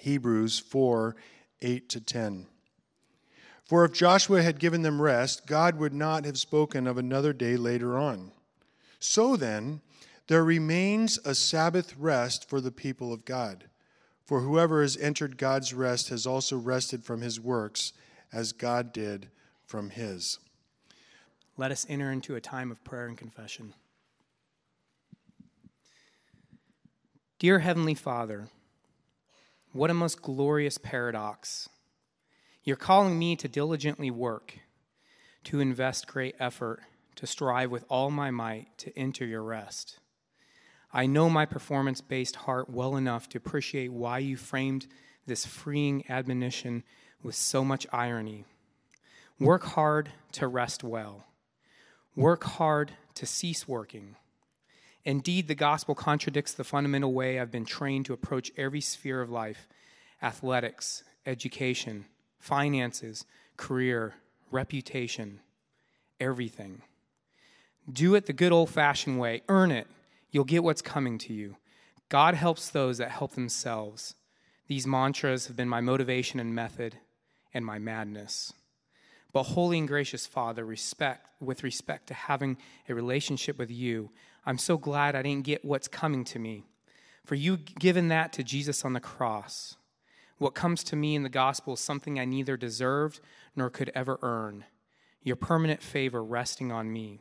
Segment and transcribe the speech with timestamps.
[0.00, 1.16] Hebrews 4
[1.62, 2.46] 8 to 10.
[3.64, 7.56] For if Joshua had given them rest, God would not have spoken of another day
[7.56, 8.32] later on.
[8.98, 9.80] So then,
[10.26, 13.64] there remains a Sabbath rest for the people of God.
[14.24, 17.92] For whoever has entered God's rest has also rested from his works,
[18.32, 19.28] as God did
[19.66, 20.38] from his.
[21.56, 23.74] Let us enter into a time of prayer and confession.
[27.38, 28.48] Dear Heavenly Father,
[29.72, 31.68] what a most glorious paradox.
[32.64, 34.58] You're calling me to diligently work,
[35.44, 36.80] to invest great effort,
[37.16, 39.98] to strive with all my might to enter your rest.
[40.92, 44.86] I know my performance based heart well enough to appreciate why you framed
[45.26, 46.82] this freeing admonition
[47.22, 48.44] with so much irony.
[49.38, 51.26] Work hard to rest well.
[52.16, 54.16] Work hard to cease working.
[55.04, 59.30] Indeed, the gospel contradicts the fundamental way I've been trained to approach every sphere of
[59.30, 59.66] life
[60.22, 62.04] athletics, education,
[62.38, 63.24] finances,
[63.56, 64.14] career,
[64.50, 65.40] reputation,
[66.18, 66.82] everything.
[67.90, 69.86] Do it the good old fashioned way, earn it.
[70.30, 71.56] You'll get what's coming to you.
[72.08, 74.14] God helps those that help themselves.
[74.66, 76.96] These mantras have been my motivation and method
[77.54, 78.52] and my madness.
[79.32, 84.10] But holy and gracious Father, respect with respect to having a relationship with you,
[84.44, 86.64] I'm so glad I didn't get what's coming to me.
[87.24, 89.76] For you given that to Jesus on the cross.
[90.38, 93.20] What comes to me in the gospel is something I neither deserved
[93.54, 94.64] nor could ever earn.
[95.22, 97.20] Your permanent favor resting on me.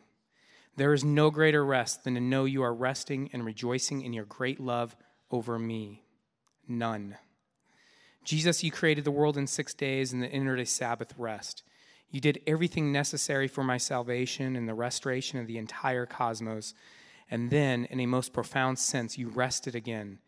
[0.77, 4.23] There is no greater rest than to know you are resting and rejoicing in your
[4.23, 4.95] great love
[5.29, 6.03] over me.
[6.67, 7.17] None.
[8.23, 11.63] Jesus, you created the world in six days and then entered a Sabbath rest.
[12.11, 16.73] You did everything necessary for my salvation and the restoration of the entire cosmos.
[17.31, 20.19] And then, in a most profound sense, you rested again.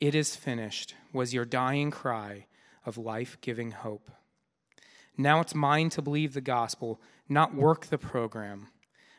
[0.00, 2.46] It is finished, was your dying cry
[2.84, 4.10] of life giving hope.
[5.16, 8.68] Now it's mine to believe the gospel, not work the program.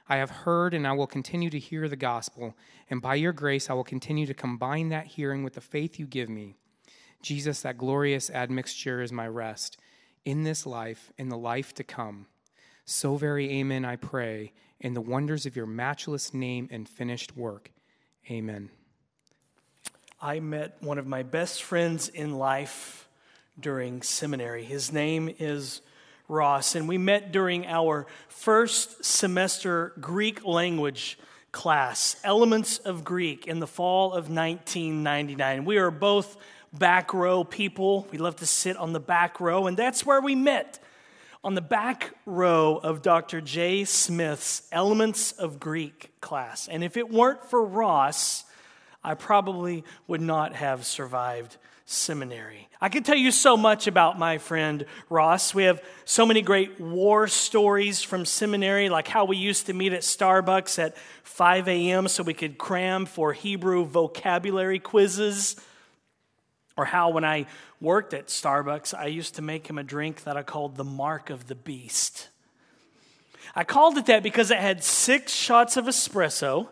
[0.08, 2.56] I have heard and I will continue to hear the gospel,
[2.90, 6.08] and by your grace I will continue to combine that hearing with the faith you
[6.08, 6.56] give me.
[7.22, 9.78] Jesus, that glorious admixture is my rest
[10.26, 12.28] in this life, in the life to come.
[12.86, 17.72] So very amen, I pray, in the wonders of your matchless name and finished work.
[18.30, 18.70] Amen.
[20.22, 23.08] I met one of my best friends in life
[23.60, 24.64] during seminary.
[24.64, 25.82] His name is
[26.28, 31.18] Ross, and we met during our first semester Greek language
[31.52, 35.66] class, Elements of Greek, in the fall of 1999.
[35.66, 36.38] We are both
[36.72, 38.08] back row people.
[38.12, 40.80] We love to sit on the back row, and that's where we met
[41.44, 43.40] on the back row of Dr.
[43.40, 43.86] J.
[43.86, 46.68] Smith's Elements of Greek class.
[46.68, 48.44] And if it weren't for Ross,
[49.04, 51.56] I probably would not have survived
[51.86, 52.68] seminary.
[52.82, 55.56] I can tell you so much about my friend Ross.
[55.56, 59.94] We have so many great war stories from seminary, like how we used to meet
[59.94, 62.08] at Starbucks at 5 a.m.
[62.10, 65.56] so we could cram for Hebrew vocabulary quizzes
[66.80, 67.46] or how, when I
[67.82, 71.30] worked at Starbucks, I used to make him a drink that I called the Mark
[71.30, 72.30] of the Beast.
[73.54, 76.70] I called it that because it had six shots of espresso,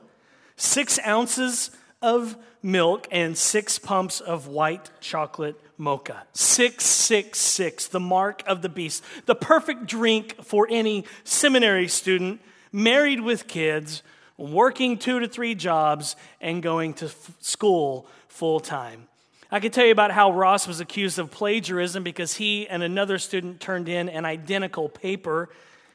[0.56, 6.24] six ounces of milk, and six pumps of white chocolate mocha.
[6.32, 9.04] Six, six, six, the mark of the beast.
[9.26, 12.40] The perfect drink for any seminary student,
[12.72, 14.04] married with kids,
[14.38, 19.10] working two to three jobs, and going to f- school full time.
[19.50, 23.18] I can tell you about how Ross was accused of plagiarism because he and another
[23.18, 25.48] student turned in an identical paper,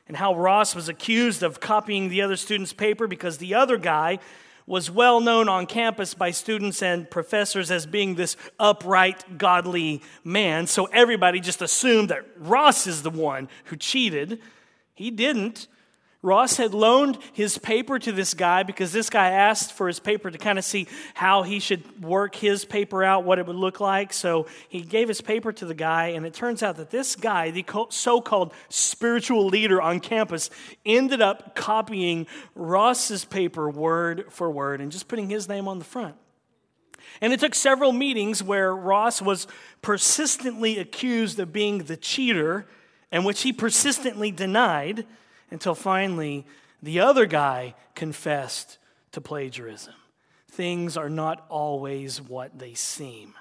[0.09, 4.19] and how Ross was accused of copying the other student's paper because the other guy
[4.67, 10.67] was well known on campus by students and professors as being this upright, godly man.
[10.67, 14.41] So everybody just assumed that Ross is the one who cheated.
[14.95, 15.67] He didn't.
[16.25, 20.31] Ross had loaned his paper to this guy because this guy asked for his paper
[20.31, 23.81] to kind of see how he should work his paper out, what it would look
[23.81, 24.13] like.
[24.13, 27.51] So he gave his paper to the guy, and it turns out that this guy,
[27.51, 30.49] the so called spiritual leader on campus,
[30.87, 35.85] ended up copying Ross's paper word for word and just putting his name on the
[35.85, 36.15] front.
[37.21, 39.49] And it took several meetings where Ross was
[39.83, 42.67] persistently accused of being the cheater,
[43.11, 45.05] and which he persistently denied
[45.53, 46.45] until finally
[46.83, 48.79] the other guy confessed
[49.13, 49.95] to plagiarism.
[50.51, 53.35] Things are not always what they seem.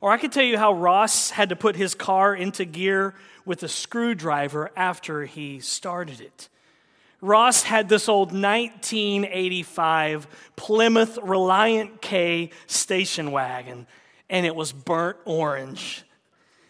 [0.00, 3.14] Or I could tell you how Ross had to put his car into gear
[3.44, 6.48] with a screwdriver after he started it.
[7.20, 10.26] Ross had this old 1985
[10.56, 13.86] Plymouth Reliant K station wagon.
[14.28, 16.02] and it was burnt orange.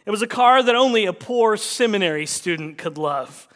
[0.07, 3.49] It was a car that only a poor seminary student could love.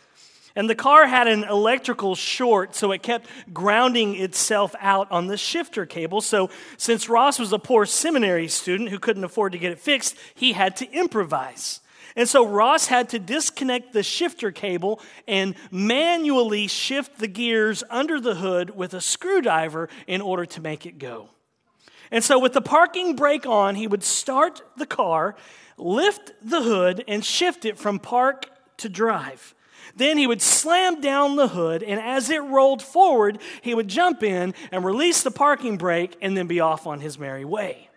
[0.59, 5.37] And the car had an electrical short, so it kept grounding itself out on the
[5.37, 6.21] shifter cable.
[6.21, 10.17] So, since Ross was a poor seminary student who couldn't afford to get it fixed,
[10.35, 11.79] he had to improvise.
[12.17, 18.21] And so Ross had to disconnect the shifter cable and manually shift the gears under
[18.21, 21.29] the hood with a screwdriver in order to make it go.
[22.11, 25.37] And so, with the parking brake on, he would start the car,
[25.77, 28.47] lift the hood, and shift it from park
[28.79, 29.55] to drive.
[29.97, 34.23] Then he would slam down the hood, and as it rolled forward, he would jump
[34.23, 37.89] in and release the parking brake and then be off on his merry way.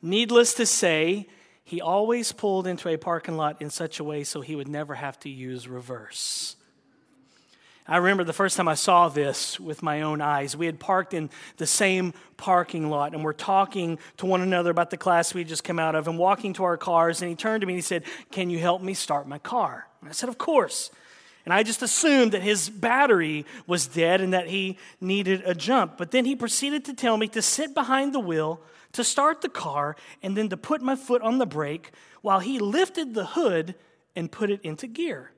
[0.00, 1.28] Needless to say,
[1.64, 4.94] he always pulled into a parking lot in such a way so he would never
[4.94, 6.56] have to use reverse.
[7.86, 10.56] I remember the first time I saw this with my own eyes.
[10.56, 11.28] We had parked in
[11.58, 15.64] the same parking lot and we're talking to one another about the class we just
[15.64, 17.20] come out of and walking to our cars.
[17.20, 19.86] And he turned to me and he said, Can you help me start my car?
[20.00, 20.90] And I said, Of course.
[21.44, 25.98] And I just assumed that his battery was dead and that he needed a jump.
[25.98, 29.50] But then he proceeded to tell me to sit behind the wheel, to start the
[29.50, 31.90] car, and then to put my foot on the brake
[32.22, 33.74] while he lifted the hood
[34.16, 35.33] and put it into gear.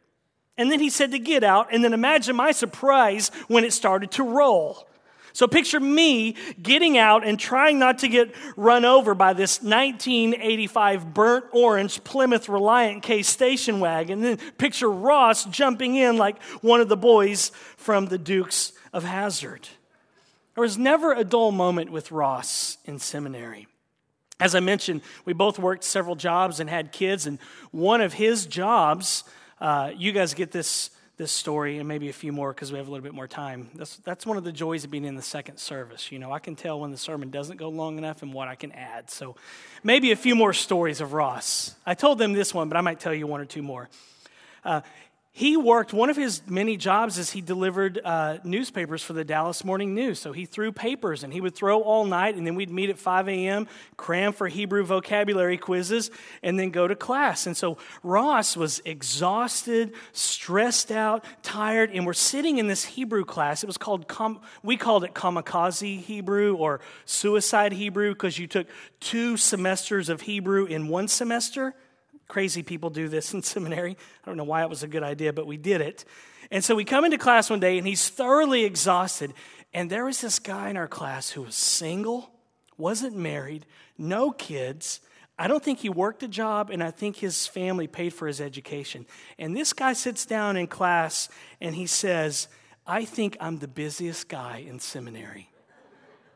[0.59, 4.11] And then he said to get out, and then imagine my surprise when it started
[4.13, 4.89] to roll.
[5.37, 11.13] So picture me getting out and trying not to get run over by this 1985
[11.13, 14.25] burnt orange Plymouth Reliant K station wagon.
[14.25, 19.05] And then picture Ross jumping in like one of the boys from the Dukes of
[19.05, 19.69] Hazzard.
[20.55, 23.67] There was never a dull moment with Ross in seminary.
[24.41, 27.39] As I mentioned, we both worked several jobs and had kids, and
[27.73, 29.23] one of his jobs
[29.61, 32.89] uh, you guys get this, this story and maybe a few more because we have
[32.89, 33.71] a little bit more time.
[33.75, 36.13] That's, that's one of the joys of being in the second service.
[36.13, 38.55] You know, I can tell when the sermon doesn't go long enough and what I
[38.55, 39.11] can add.
[39.11, 39.37] So
[39.83, 41.75] maybe a few more stories of Ross.
[41.87, 43.89] I told them this one, but I might tell you one or two more.
[44.65, 44.81] Uh,
[45.37, 49.65] he worked, one of his many jobs is he delivered uh, newspapers for the Dallas
[49.65, 50.19] Morning News.
[50.19, 52.99] So he threw papers and he would throw all night, and then we'd meet at
[52.99, 53.69] 5 a.m.,
[53.99, 56.11] cram for Hebrew vocabulary quizzes,
[56.43, 57.47] and then go to class.
[57.47, 63.63] And so Ross was exhausted, stressed out, tired, and we're sitting in this Hebrew class.
[63.63, 64.11] It was called,
[64.63, 68.69] we called it kamikaze Hebrew or suicide Hebrew because you took
[69.01, 71.75] two semesters of Hebrew in one semester.
[72.29, 73.93] Crazy people do this in seminary.
[73.93, 76.05] I don't know why it was a good idea, but we did it.
[76.51, 79.35] And so we come into class one day and he's thoroughly exhausted.
[79.75, 82.31] And there was this guy in our class who was single,
[82.79, 83.67] wasn't married,
[83.99, 85.01] no kids.
[85.39, 88.41] I don't think he worked a job, and I think his family paid for his
[88.41, 89.05] education.
[89.39, 91.29] And this guy sits down in class
[91.61, 92.49] and he says,
[92.87, 95.51] I think I'm the busiest guy in seminary.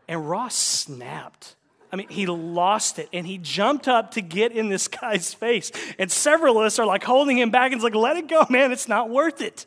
[0.06, 1.54] And Ross snapped.
[1.92, 5.72] I mean, he lost it and he jumped up to get in this guy's face.
[5.98, 8.46] And several of us are like holding him back and it's like, let it go,
[8.48, 9.64] man, it's not worth it.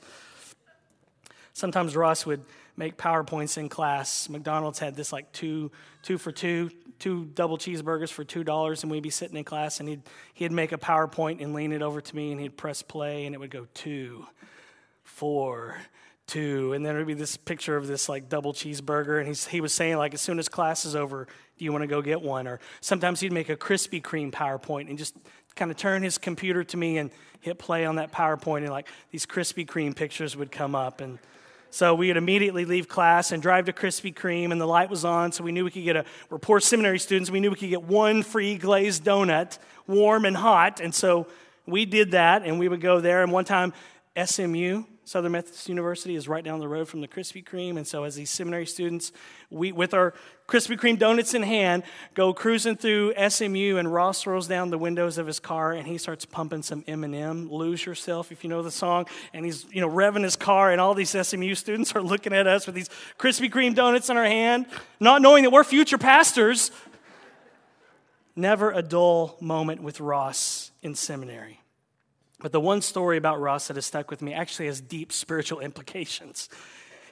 [1.53, 2.43] Sometimes Ross would
[2.75, 4.29] make PowerPoints in class.
[4.29, 5.71] McDonald's had this like two,
[6.01, 9.79] two for two, two double cheeseburgers for two dollars, and we'd be sitting in class
[9.79, 10.01] and he'd
[10.33, 13.35] he'd make a PowerPoint and lean it over to me and he'd press play and
[13.35, 14.25] it would go two,
[15.03, 15.77] four,
[16.27, 19.61] two, and then there'd be this picture of this like double cheeseburger, and he's, he
[19.61, 21.27] was saying like as soon as class is over,
[21.63, 22.47] you want to go get one?
[22.47, 25.15] Or sometimes he'd make a Krispy Kreme PowerPoint and just
[25.55, 27.11] kind of turn his computer to me and
[27.41, 31.19] hit play on that PowerPoint, and like these Krispy Kreme pictures would come up, and
[31.69, 35.03] so we would immediately leave class and drive to Krispy Kreme, and the light was
[35.03, 36.05] on, so we knew we could get a.
[36.29, 37.31] We're poor seminary students.
[37.31, 41.27] We knew we could get one free glazed donut, warm and hot, and so
[41.65, 43.23] we did that, and we would go there.
[43.23, 43.73] And one time,
[44.23, 47.75] SMU Southern Methodist University is right down the road from the Krispy Kreme.
[47.75, 49.11] And so, as these seminary students,
[49.49, 50.13] we, with our
[50.47, 51.83] Krispy Kreme donuts in hand,
[52.13, 55.97] go cruising through SMU, and Ross rolls down the windows of his car and he
[55.97, 59.05] starts pumping some Eminem, Lose Yourself, if you know the song.
[59.33, 62.45] And he's, you know, revving his car, and all these SMU students are looking at
[62.45, 64.65] us with these Krispy Kreme donuts in our hand,
[64.99, 66.71] not knowing that we're future pastors.
[68.35, 71.61] Never a dull moment with Ross in seminary.
[72.39, 75.61] But the one story about Ross that has stuck with me actually has deep spiritual
[75.61, 76.49] implications.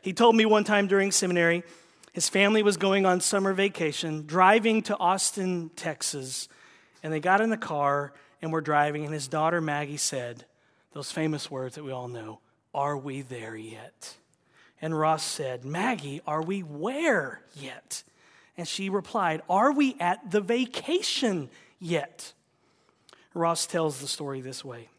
[0.02, 1.64] He told me one time during seminary,
[2.12, 6.50] his family was going on summer vacation, driving to Austin, Texas,
[7.04, 10.46] and they got in the car and were driving, and his daughter Maggie said
[10.94, 12.40] those famous words that we all know
[12.74, 14.16] Are we there yet?
[14.82, 18.04] And Ross said, Maggie, are we where yet?
[18.58, 21.50] And she replied, Are we at the vacation
[21.80, 22.34] yet?
[23.34, 24.90] Ross tells the story this way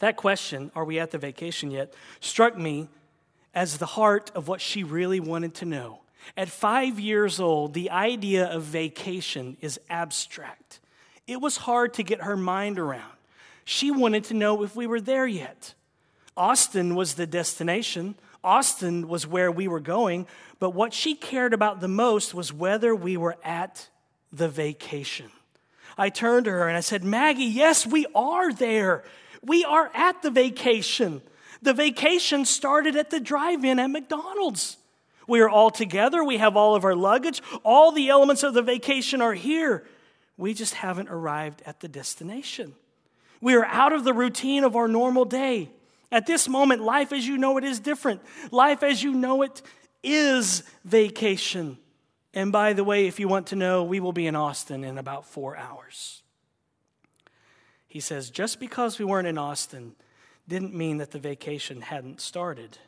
[0.00, 2.88] that question, are we at the vacation yet, struck me
[3.54, 6.00] as the heart of what she really wanted to know.
[6.36, 10.80] At five years old, the idea of vacation is abstract.
[11.26, 13.12] It was hard to get her mind around.
[13.64, 15.74] She wanted to know if we were there yet.
[16.36, 20.26] Austin was the destination, Austin was where we were going,
[20.58, 23.88] but what she cared about the most was whether we were at
[24.32, 25.30] the vacation.
[25.98, 29.04] I turned to her and I said, Maggie, yes, we are there.
[29.42, 31.20] We are at the vacation.
[31.60, 34.78] The vacation started at the drive in at McDonald's.
[35.30, 36.24] We are all together.
[36.24, 37.40] We have all of our luggage.
[37.64, 39.86] All the elements of the vacation are here.
[40.36, 42.74] We just haven't arrived at the destination.
[43.40, 45.70] We are out of the routine of our normal day.
[46.10, 48.22] At this moment, life as you know it is different.
[48.50, 49.62] Life as you know it
[50.02, 51.78] is vacation.
[52.34, 54.98] And by the way, if you want to know, we will be in Austin in
[54.98, 56.22] about four hours.
[57.86, 59.94] He says, just because we weren't in Austin
[60.48, 62.78] didn't mean that the vacation hadn't started.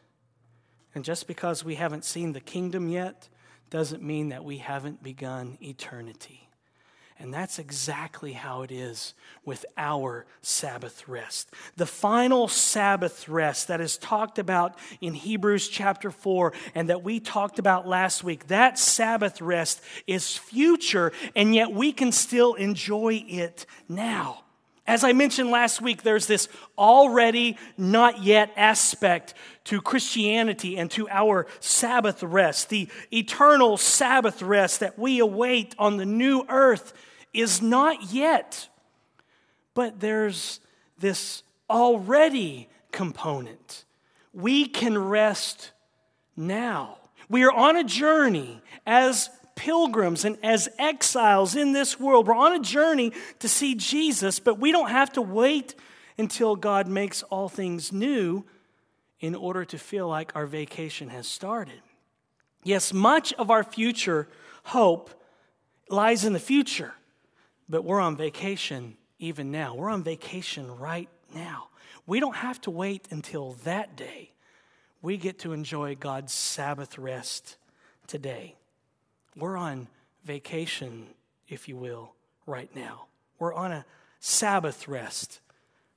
[0.94, 3.28] And just because we haven't seen the kingdom yet
[3.70, 6.48] doesn't mean that we haven't begun eternity.
[7.18, 11.50] And that's exactly how it is with our Sabbath rest.
[11.76, 17.20] The final Sabbath rest that is talked about in Hebrews chapter 4 and that we
[17.20, 23.24] talked about last week, that Sabbath rest is future, and yet we can still enjoy
[23.28, 24.41] it now.
[24.86, 29.34] As I mentioned last week, there's this already not yet aspect
[29.64, 32.68] to Christianity and to our Sabbath rest.
[32.68, 36.92] The eternal Sabbath rest that we await on the new earth
[37.32, 38.68] is not yet.
[39.74, 40.58] But there's
[40.98, 43.84] this already component.
[44.32, 45.70] We can rest
[46.36, 46.98] now.
[47.28, 52.26] We are on a journey as pilgrims and as exiles in this world.
[52.26, 55.74] We're on a journey to see Jesus, but we don't have to wait
[56.18, 58.44] until God makes all things new
[59.20, 61.80] in order to feel like our vacation has started.
[62.64, 64.28] Yes, much of our future
[64.64, 65.10] hope
[65.88, 66.94] lies in the future,
[67.68, 69.74] but we're on vacation even now.
[69.74, 71.68] We're on vacation right now.
[72.06, 74.32] We don't have to wait until that day.
[75.00, 77.56] We get to enjoy God's Sabbath rest
[78.06, 78.56] today.
[79.36, 79.88] We're on
[80.24, 81.06] vacation,
[81.48, 82.14] if you will,
[82.46, 83.06] right now.
[83.38, 83.84] We're on a
[84.20, 85.40] Sabbath rest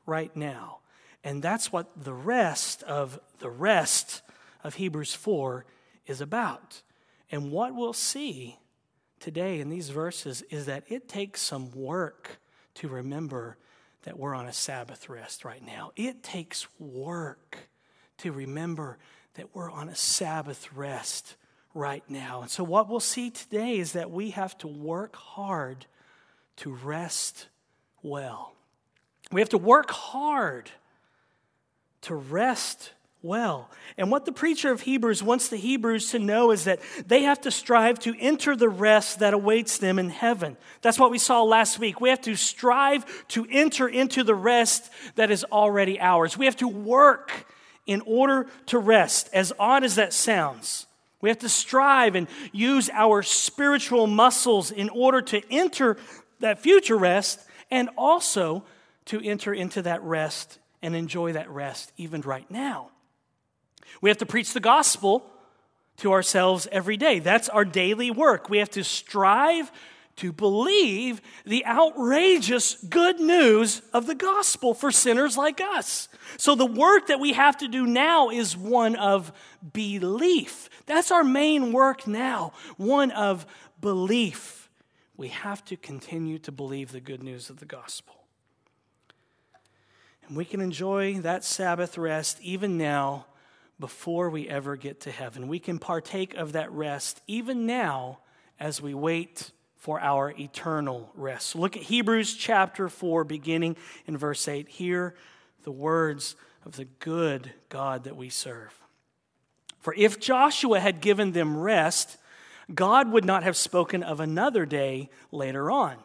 [0.05, 0.79] right now.
[1.23, 4.21] And that's what the rest of the rest
[4.63, 5.65] of Hebrews 4
[6.05, 6.81] is about.
[7.31, 8.57] And what we'll see
[9.19, 12.39] today in these verses is that it takes some work
[12.75, 13.57] to remember
[14.03, 15.91] that we're on a Sabbath rest right now.
[15.95, 17.69] It takes work
[18.19, 18.99] to remember
[19.33, 21.35] that we're on a Sabbath rest
[21.75, 22.41] right now.
[22.41, 25.85] And so, what we'll see today is that we have to work hard
[26.57, 27.47] to rest
[28.01, 28.55] well.
[29.31, 30.71] We have to work hard
[32.01, 33.69] to rest well.
[33.97, 37.41] And what the preacher of Hebrews wants the Hebrews to know is that they have
[37.41, 40.55] to strive to enter the rest that awaits them in heaven.
[40.81, 41.99] That's what we saw last week.
[41.99, 46.37] We have to strive to enter into the rest that is already ours.
[46.37, 47.47] We have to work
[47.87, 50.87] in order to rest, as odd as that sounds.
[51.25, 55.97] We have to strive and use our spiritual muscles in order to enter
[56.39, 57.39] that future rest
[57.71, 58.63] and also
[59.05, 62.91] to enter into that rest and enjoy that rest even right now.
[64.01, 65.25] We have to preach the gospel
[65.97, 67.17] to ourselves every day.
[67.17, 68.47] That's our daily work.
[68.47, 69.71] We have to strive
[70.17, 76.07] to believe the outrageous good news of the gospel for sinners like us.
[76.37, 79.31] So, the work that we have to do now is one of
[79.73, 80.69] belief.
[80.85, 83.45] That's our main work now, one of
[83.81, 84.69] belief.
[85.17, 88.15] We have to continue to believe the good news of the gospel.
[90.27, 93.27] And we can enjoy that Sabbath rest even now
[93.79, 95.47] before we ever get to heaven.
[95.47, 98.19] We can partake of that rest even now
[98.59, 99.51] as we wait
[99.85, 101.49] for our eternal rest.
[101.49, 103.77] So look at Hebrews chapter 4, beginning
[104.07, 104.67] in verse 8.
[104.67, 105.13] Hear
[105.61, 108.73] the words of the good God that we serve.
[109.81, 112.17] For if Joshua had given them rest,
[112.73, 115.97] God would not have spoken of another day later on.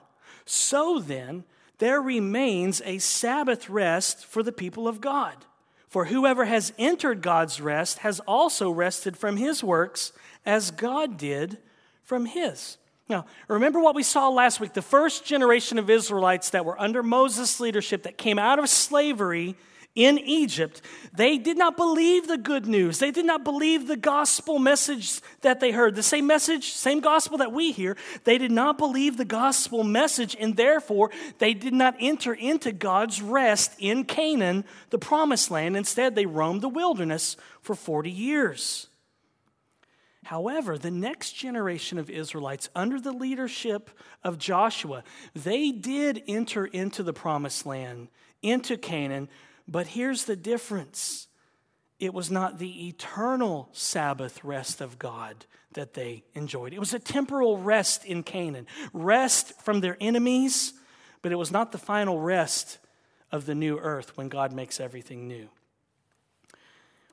[0.44, 1.44] So then,
[1.78, 5.36] there remains a Sabbath rest for the people of God.
[5.88, 10.12] For whoever has entered God's rest has also rested from his works
[10.44, 11.56] as God did
[12.04, 12.76] from his.
[13.10, 14.72] Now, remember what we saw last week.
[14.72, 19.56] The first generation of Israelites that were under Moses' leadership that came out of slavery
[19.96, 20.80] in Egypt,
[21.12, 23.00] they did not believe the good news.
[23.00, 25.96] They did not believe the gospel message that they heard.
[25.96, 27.96] The same message, same gospel that we hear.
[28.22, 33.20] They did not believe the gospel message, and therefore they did not enter into God's
[33.20, 35.76] rest in Canaan, the promised land.
[35.76, 38.86] Instead, they roamed the wilderness for 40 years.
[40.30, 43.90] However, the next generation of Israelites, under the leadership
[44.22, 45.02] of Joshua,
[45.34, 48.06] they did enter into the promised land,
[48.40, 49.28] into Canaan,
[49.66, 51.26] but here's the difference
[51.98, 56.72] it was not the eternal Sabbath rest of God that they enjoyed.
[56.74, 60.74] It was a temporal rest in Canaan, rest from their enemies,
[61.22, 62.78] but it was not the final rest
[63.32, 65.48] of the new earth when God makes everything new.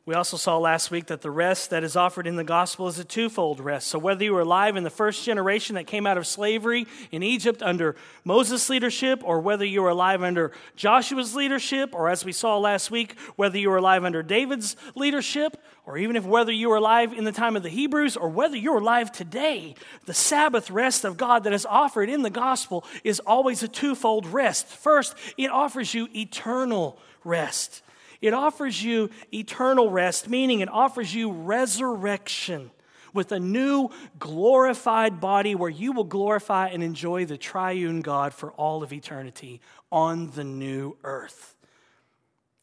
[0.07, 2.97] We also saw last week that the rest that is offered in the gospel is
[2.97, 3.87] a twofold rest.
[3.87, 7.23] So, whether you were alive in the first generation that came out of slavery in
[7.23, 12.31] Egypt under Moses' leadership, or whether you were alive under Joshua's leadership, or as we
[12.31, 16.69] saw last week, whether you were alive under David's leadership, or even if whether you
[16.69, 20.71] were alive in the time of the Hebrews, or whether you're alive today, the Sabbath
[20.71, 24.67] rest of God that is offered in the gospel is always a twofold rest.
[24.67, 27.81] First, it offers you eternal rest.
[28.21, 32.71] It offers you eternal rest, meaning it offers you resurrection
[33.13, 38.51] with a new glorified body where you will glorify and enjoy the triune God for
[38.51, 41.55] all of eternity on the new earth.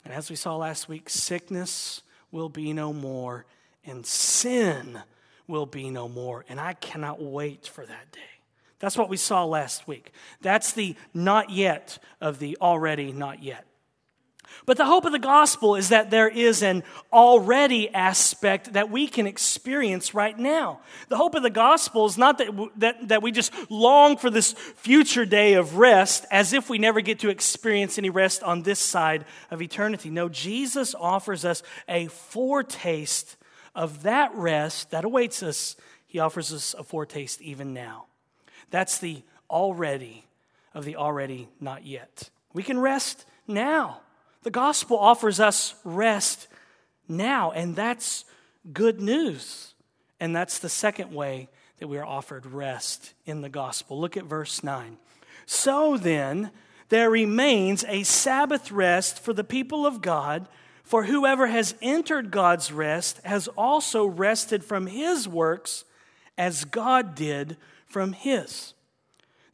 [0.04, 3.46] And as we saw last week, sickness will be no more
[3.84, 5.00] and sin
[5.46, 6.44] will be no more.
[6.48, 8.20] And I cannot wait for that day.
[8.78, 10.12] That's what we saw last week.
[10.40, 13.64] That's the not yet of the already not yet.
[14.66, 16.82] But the hope of the gospel is that there is an
[17.12, 20.80] already aspect that we can experience right now.
[21.08, 24.52] The hope of the gospel is not that, that, that we just long for this
[24.52, 28.78] future day of rest as if we never get to experience any rest on this
[28.78, 30.10] side of eternity.
[30.10, 33.36] No, Jesus offers us a foretaste
[33.74, 35.76] of that rest that awaits us.
[36.06, 38.06] He offers us a foretaste even now.
[38.70, 40.24] That's the already
[40.72, 42.30] of the already not yet.
[42.52, 44.00] We can rest now.
[44.44, 46.48] The gospel offers us rest
[47.08, 48.24] now, and that's
[48.72, 49.74] good news.
[50.20, 51.48] And that's the second way
[51.78, 53.98] that we are offered rest in the gospel.
[53.98, 54.98] Look at verse 9.
[55.46, 56.50] So then,
[56.90, 60.46] there remains a Sabbath rest for the people of God,
[60.82, 65.84] for whoever has entered God's rest has also rested from his works
[66.36, 68.74] as God did from his.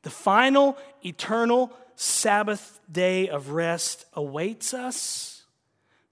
[0.03, 1.72] The final eternal
[2.03, 5.43] Sabbath day of rest awaits us,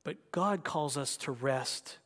[0.04, 1.96] but God calls us to rest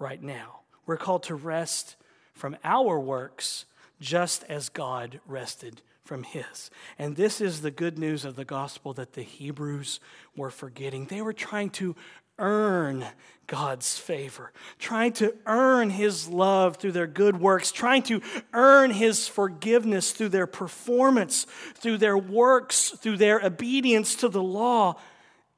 [0.00, 0.62] right now.
[0.84, 1.94] We're called to rest
[2.32, 3.66] from our works
[4.00, 6.70] just as God rested from his.
[6.98, 10.00] And this is the good news of the gospel that the Hebrews
[10.34, 11.04] were forgetting.
[11.04, 11.94] They were trying to
[12.40, 13.06] earn
[13.50, 18.22] God's favor, trying to earn His love through their good works, trying to
[18.52, 24.94] earn His forgiveness through their performance, through their works, through their obedience to the law.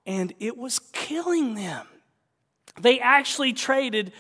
[0.07, 1.87] And it was killing them.
[2.81, 4.13] They actually traded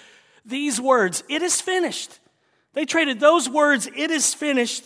[0.45, 2.19] these words, it is finished.
[2.75, 4.85] They traded those words, it is finished,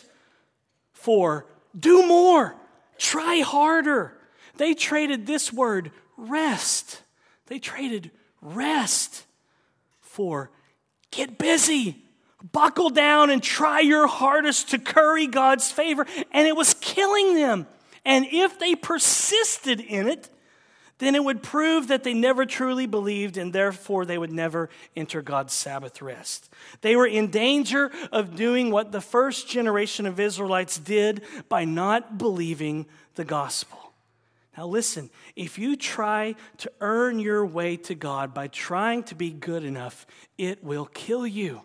[0.93, 1.47] for
[1.79, 2.55] do more,
[2.99, 4.17] try harder.
[4.59, 7.03] They traded this word, rest
[7.47, 9.25] they traded rest
[10.01, 10.51] for
[11.11, 11.97] get busy,
[12.53, 16.07] buckle down, and try your hardest to curry God's favor.
[16.33, 17.67] And it was killing them.
[18.05, 20.29] And if they persisted in it,
[20.99, 25.21] then it would prove that they never truly believed and therefore they would never enter
[25.21, 26.49] God's Sabbath rest.
[26.81, 32.17] They were in danger of doing what the first generation of Israelites did by not
[32.17, 33.86] believing the gospel.
[34.57, 39.31] Now, listen, if you try to earn your way to God by trying to be
[39.31, 40.07] good enough,
[40.39, 41.63] it will kill you.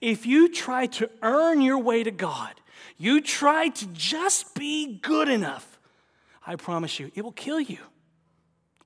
[0.00, 2.54] If you try to earn your way to God,
[2.98, 5.78] you try to just be good enough,
[6.46, 7.78] I promise you, it will kill you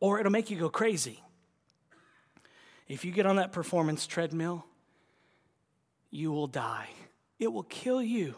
[0.00, 1.20] or it'll make you go crazy.
[2.86, 4.64] If you get on that performance treadmill,
[6.10, 6.88] you will die.
[7.38, 8.34] It will kill you.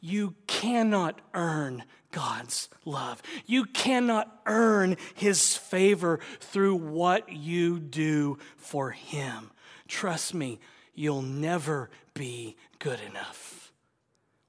[0.00, 3.22] You cannot earn God's love.
[3.46, 9.50] You cannot earn His favor through what you do for Him.
[9.86, 10.58] Trust me,
[10.94, 13.72] you'll never be good enough.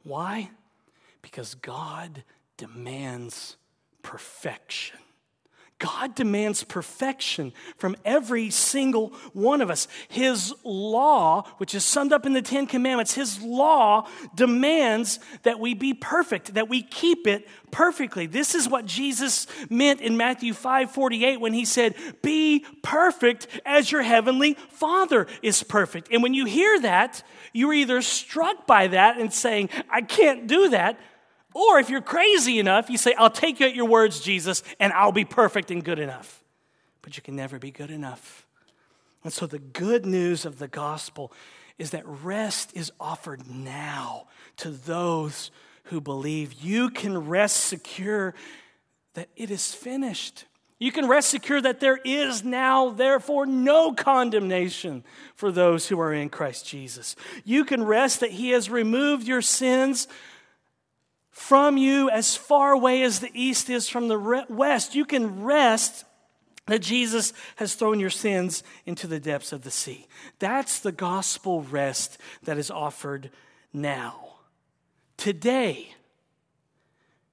[0.03, 0.49] Why?
[1.21, 2.23] Because God
[2.57, 3.57] demands
[4.01, 4.99] perfection.
[5.81, 9.87] God demands perfection from every single one of us.
[10.09, 15.73] His law, which is summed up in the Ten Commandments, His law demands that we
[15.73, 18.27] be perfect, that we keep it perfectly.
[18.27, 23.91] This is what Jesus meant in Matthew 5 48 when He said, Be perfect as
[23.91, 26.09] your heavenly Father is perfect.
[26.11, 30.69] And when you hear that, you're either struck by that and saying, I can't do
[30.69, 30.99] that,
[31.53, 34.93] or if you're crazy enough, you say, I'll take you at your words, Jesus, and
[34.93, 36.43] I'll be perfect and good enough.
[37.01, 38.45] But you can never be good enough.
[39.23, 41.31] And so the good news of the gospel
[41.77, 45.51] is that rest is offered now to those
[45.85, 46.53] who believe.
[46.53, 48.33] You can rest secure
[49.13, 50.45] that it is finished.
[50.79, 55.03] You can rest secure that there is now, therefore, no condemnation
[55.35, 57.15] for those who are in Christ Jesus.
[57.43, 60.07] You can rest that He has removed your sins
[61.31, 64.95] from you as far away as the east is from the west.
[64.95, 66.03] You can rest
[66.67, 70.07] that Jesus has thrown your sins into the depths of the sea.
[70.39, 73.31] That's the gospel rest that is offered
[73.73, 74.35] now.
[75.17, 75.93] Today,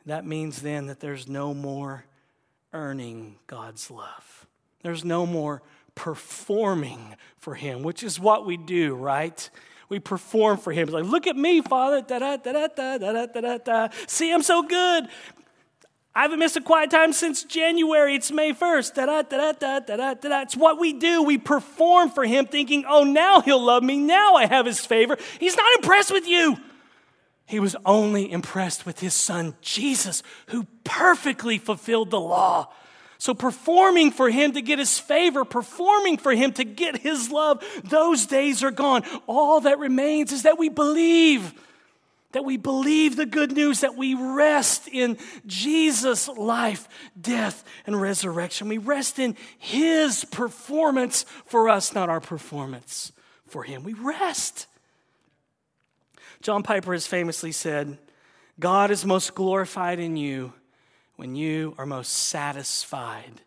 [0.06, 2.04] that means then that there's no more
[2.72, 4.46] earning God's love.
[4.82, 5.62] There's no more
[5.94, 9.50] performing for Him, which is what we do, right?
[9.88, 10.84] We perform for Him.
[10.84, 12.02] It's like, look at me, Father.
[12.02, 13.88] Da da da da da da da da.
[14.06, 15.08] See, I'm so good.
[16.14, 18.16] I haven't missed a quiet time since January.
[18.16, 18.94] It's May 1st.
[18.94, 20.42] Da da da da da da da.
[20.42, 21.22] It's what we do.
[21.22, 23.98] We perform for Him, thinking, oh, now He'll love me.
[23.98, 25.16] Now I have His favor.
[25.38, 26.56] He's not impressed with you.
[27.46, 32.72] He was only impressed with His Son, Jesus, who perfectly fulfilled the law.
[33.20, 37.64] So, performing for him to get his favor, performing for him to get his love,
[37.84, 39.02] those days are gone.
[39.26, 41.52] All that remains is that we believe
[42.32, 48.68] that we believe the good news, that we rest in Jesus' life, death, and resurrection.
[48.68, 53.12] We rest in His performance for us, not our performance
[53.46, 53.82] for Him.
[53.82, 54.66] We rest.
[56.42, 57.98] John Piper has famously said,
[58.60, 60.52] God is most glorified in you
[61.18, 63.42] when you are most satisfied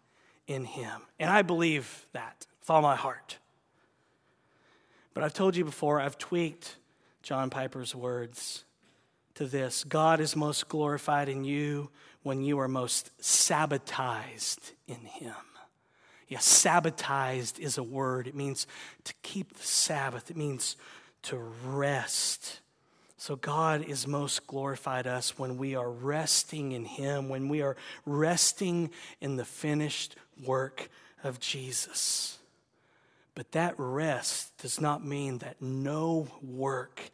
[0.46, 1.04] in Him.
[1.18, 3.38] And I believe that with all my heart.
[5.14, 6.76] But I've told you before, I've tweaked
[7.24, 8.66] John Piper's words
[9.36, 11.90] to this God is most glorified in you
[12.24, 15.34] when you are most sabbatized in Him.
[16.28, 18.28] Yes, sabbatized is a word.
[18.28, 18.68] It means
[19.06, 20.76] to keep the Sabbath, it means
[21.24, 22.60] to rest.
[23.22, 27.78] So, God is most glorified us when we are resting in Him, when we are
[28.04, 30.90] resting in the finished work
[31.24, 32.40] of Jesus.
[33.36, 37.12] But that rest does not mean that no work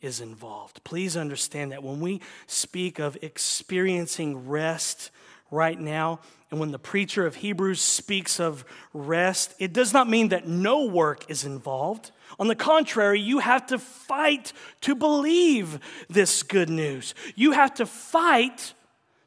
[0.00, 0.84] is involved.
[0.84, 5.10] Please understand that when we speak of experiencing rest
[5.50, 6.20] right now,
[6.52, 10.84] and when the preacher of Hebrews speaks of rest, it does not mean that no
[10.84, 12.12] work is involved.
[12.38, 17.14] On the contrary, you have to fight to believe this good news.
[17.34, 18.74] You have to fight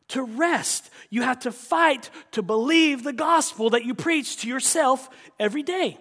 [0.10, 0.90] to rest.
[1.10, 5.98] You have to fight to believe the gospel that you preach to yourself every day.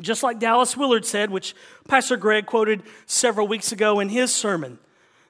[0.00, 1.54] Just like Dallas Willard said, which
[1.88, 4.78] Pastor Greg quoted several weeks ago in his sermon,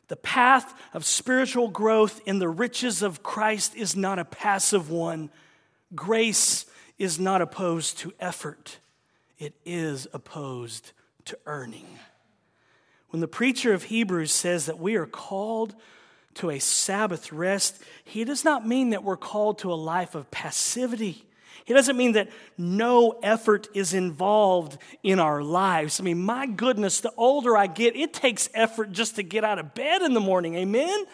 [0.09, 5.31] the path of spiritual growth in the riches of Christ is not a passive one.
[5.95, 6.67] Grace
[6.99, 8.79] is not opposed to effort,
[9.39, 10.93] it is opposed
[11.27, 11.87] to earning.
[13.11, 15.75] When the preacher of Hebrews says that we are called
[16.35, 20.31] to a Sabbath rest, he does not mean that we're called to a life of
[20.31, 21.25] passivity.
[21.65, 25.99] He doesn't mean that no effort is involved in our lives.
[25.99, 29.59] I mean, my goodness, the older I get, it takes effort just to get out
[29.59, 30.55] of bed in the morning.
[30.55, 31.07] Amen?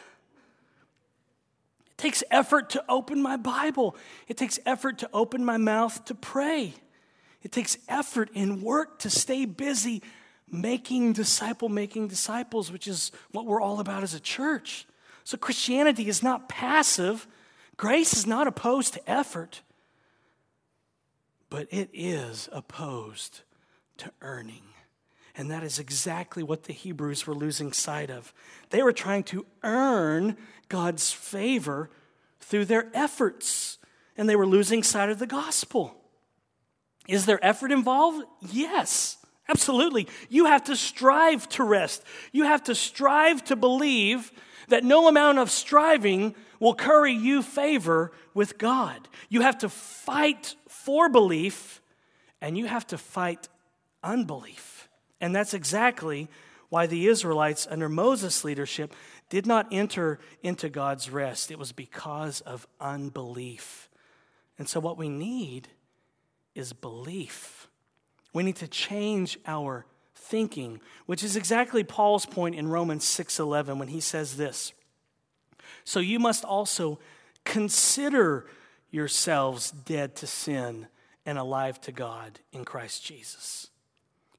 [1.86, 3.96] It takes effort to open my Bible,
[4.28, 6.74] it takes effort to open my mouth to pray.
[7.42, 10.02] It takes effort and work to stay busy
[10.50, 14.86] making disciple making disciples, which is what we're all about as a church.
[15.24, 17.26] So Christianity is not passive.
[17.76, 19.62] Grace is not opposed to effort
[21.52, 23.42] but it is opposed
[23.98, 24.62] to earning.
[25.36, 28.32] And that is exactly what the Hebrews were losing sight of.
[28.70, 30.38] They were trying to earn
[30.70, 31.90] God's favor
[32.40, 33.76] through their efforts,
[34.16, 35.94] and they were losing sight of the gospel.
[37.08, 38.24] Is there effort involved?
[38.50, 39.16] Yes,
[39.48, 40.08] absolutely.
[40.28, 42.04] You have to strive to rest.
[42.32, 44.32] You have to strive to believe
[44.68, 49.08] that no amount of striving will curry you favor with God.
[49.28, 51.80] You have to fight for belief
[52.40, 53.48] and you have to fight
[54.02, 54.88] unbelief.
[55.20, 56.28] And that's exactly
[56.68, 58.94] why the Israelites, under Moses' leadership,
[59.28, 61.50] did not enter into God's rest.
[61.50, 63.88] It was because of unbelief.
[64.58, 65.68] And so, what we need
[66.54, 67.68] is belief.
[68.32, 73.88] We need to change our thinking, which is exactly Paul's point in Romans 6:11 when
[73.88, 74.72] he says this.
[75.84, 76.98] So you must also
[77.44, 78.48] consider
[78.90, 80.88] yourselves dead to sin
[81.26, 83.68] and alive to God in Christ Jesus.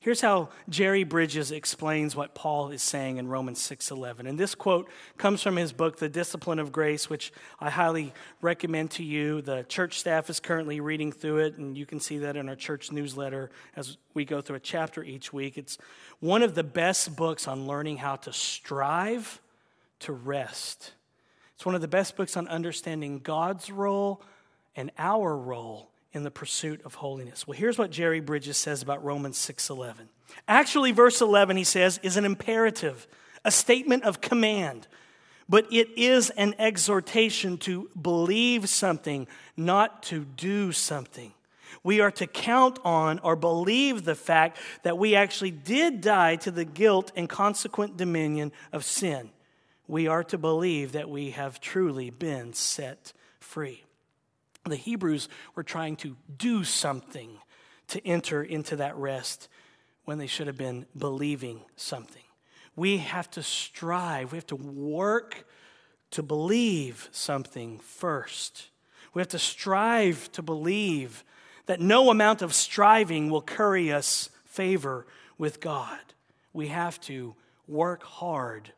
[0.03, 4.27] Here's how Jerry Bridges explains what Paul is saying in Romans 6:11.
[4.27, 8.91] And this quote comes from his book The Discipline of Grace, which I highly recommend
[8.91, 9.41] to you.
[9.41, 12.55] The church staff is currently reading through it and you can see that in our
[12.57, 15.57] church newsletter as we go through a chapter each week.
[15.57, 15.77] It's
[16.19, 19.39] one of the best books on learning how to strive
[19.99, 20.91] to rest.
[21.55, 24.21] It's one of the best books on understanding God's role
[24.75, 27.47] and our role in the pursuit of holiness.
[27.47, 30.09] Well, here's what Jerry Bridges says about Romans 6:11.
[30.47, 33.07] Actually, verse 11 he says is an imperative,
[33.43, 34.87] a statement of command.
[35.49, 41.33] But it is an exhortation to believe something, not to do something.
[41.83, 46.51] We are to count on or believe the fact that we actually did die to
[46.51, 49.31] the guilt and consequent dominion of sin.
[49.87, 53.82] We are to believe that we have truly been set free.
[54.65, 57.37] The Hebrews were trying to do something
[57.89, 59.49] to enter into that rest
[60.05, 62.23] when they should have been believing something.
[62.75, 65.45] We have to strive, we have to work
[66.11, 68.69] to believe something first.
[69.13, 71.23] We have to strive to believe
[71.65, 75.05] that no amount of striving will curry us favor
[75.37, 75.99] with God.
[76.51, 77.35] We have to
[77.67, 78.73] work hard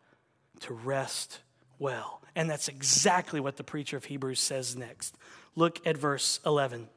[0.61, 1.39] to rest
[1.79, 2.21] well.
[2.35, 5.15] And that's exactly what the preacher of Hebrews says next.
[5.55, 6.89] Look at verse 11.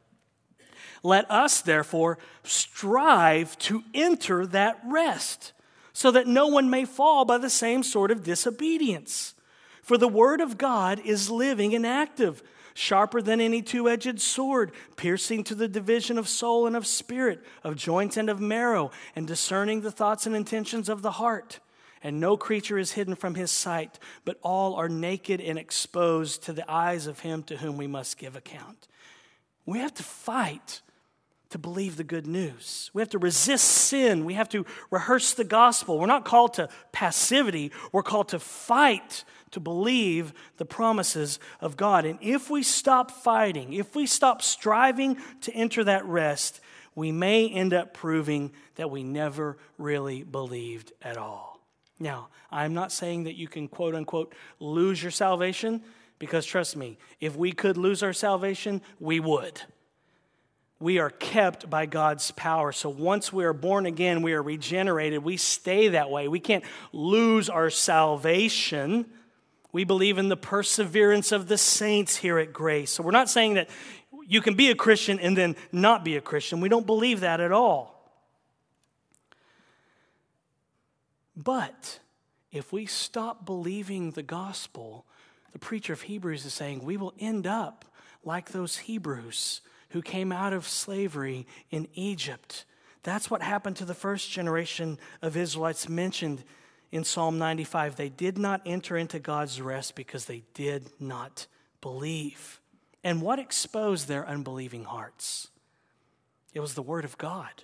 [1.02, 5.52] Let us, therefore, strive to enter that rest,
[5.92, 9.34] so that no one may fall by the same sort of disobedience.
[9.82, 12.42] For the word of God is living and active,
[12.74, 17.44] sharper than any two edged sword, piercing to the division of soul and of spirit,
[17.64, 21.60] of joints and of marrow, and discerning the thoughts and intentions of the heart.
[22.02, 26.52] And no creature is hidden from his sight, but all are naked and exposed to
[26.52, 28.88] the eyes of him to whom we must give account.
[29.66, 30.82] We have to fight
[31.50, 32.90] to believe the good news.
[32.92, 34.24] We have to resist sin.
[34.24, 35.98] We have to rehearse the gospel.
[35.98, 42.04] We're not called to passivity, we're called to fight to believe the promises of God.
[42.04, 46.60] And if we stop fighting, if we stop striving to enter that rest,
[46.94, 51.57] we may end up proving that we never really believed at all.
[51.98, 55.82] Now, I'm not saying that you can quote unquote lose your salvation,
[56.18, 59.60] because trust me, if we could lose our salvation, we would.
[60.80, 62.70] We are kept by God's power.
[62.70, 66.28] So once we are born again, we are regenerated, we stay that way.
[66.28, 69.06] We can't lose our salvation.
[69.72, 72.92] We believe in the perseverance of the saints here at Grace.
[72.92, 73.68] So we're not saying that
[74.26, 76.60] you can be a Christian and then not be a Christian.
[76.60, 77.97] We don't believe that at all.
[81.38, 82.00] But
[82.50, 85.06] if we stop believing the gospel,
[85.52, 87.84] the preacher of Hebrews is saying we will end up
[88.24, 92.64] like those Hebrews who came out of slavery in Egypt.
[93.04, 96.42] That's what happened to the first generation of Israelites mentioned
[96.90, 97.94] in Psalm 95.
[97.94, 101.46] They did not enter into God's rest because they did not
[101.80, 102.60] believe.
[103.04, 105.48] And what exposed their unbelieving hearts?
[106.52, 107.62] It was the Word of God.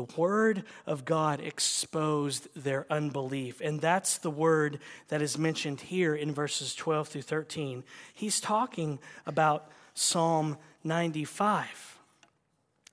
[0.00, 3.60] The word of God exposed their unbelief.
[3.60, 7.84] And that's the word that is mentioned here in verses 12 through 13.
[8.14, 11.98] He's talking about Psalm 95.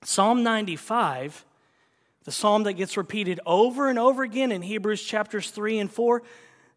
[0.04, 1.46] Psalm 95,
[2.24, 6.22] the psalm that gets repeated over and over again in Hebrews chapters 3 and 4,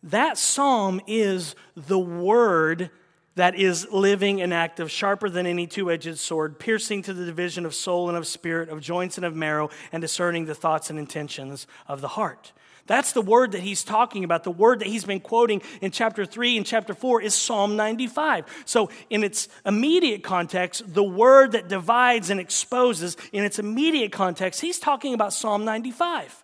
[0.04, 2.90] that psalm is the word
[3.36, 7.66] that is living and active, sharper than any two edged sword, piercing to the division
[7.66, 11.00] of soul and of spirit, of joints and of marrow, and discerning the thoughts and
[11.00, 12.52] intentions of the heart.
[12.88, 14.44] That's the word that he's talking about.
[14.44, 18.46] The word that he's been quoting in chapter 3 and chapter 4 is Psalm 95.
[18.66, 24.62] So, in its immediate context, the word that divides and exposes, in its immediate context,
[24.62, 26.41] he's talking about Psalm 95.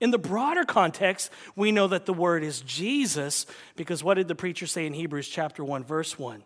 [0.00, 4.34] In the broader context, we know that the word is Jesus because what did the
[4.34, 6.42] preacher say in Hebrews chapter 1 verse 1?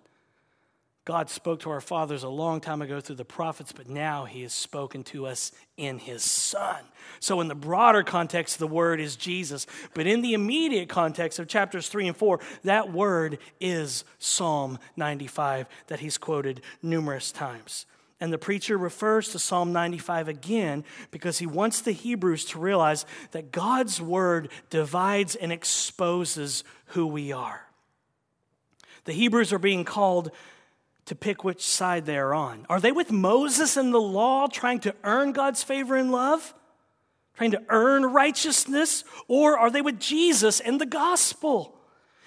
[1.06, 4.42] God spoke to our fathers a long time ago through the prophets, but now he
[4.42, 6.84] has spoken to us in his son.
[7.20, 9.66] So, in the broader context, the word is Jesus.
[9.94, 15.66] But in the immediate context of chapters 3 and 4, that word is Psalm 95
[15.86, 17.86] that he's quoted numerous times.
[18.20, 23.06] And the preacher refers to Psalm 95 again because he wants the Hebrews to realize
[23.30, 27.66] that God's word divides and exposes who we are.
[29.04, 30.30] The Hebrews are being called
[31.06, 32.66] to pick which side they are on.
[32.68, 36.54] Are they with Moses and the law, trying to earn God's favor and love?
[37.36, 39.02] Trying to earn righteousness?
[39.28, 41.79] Or are they with Jesus and the gospel?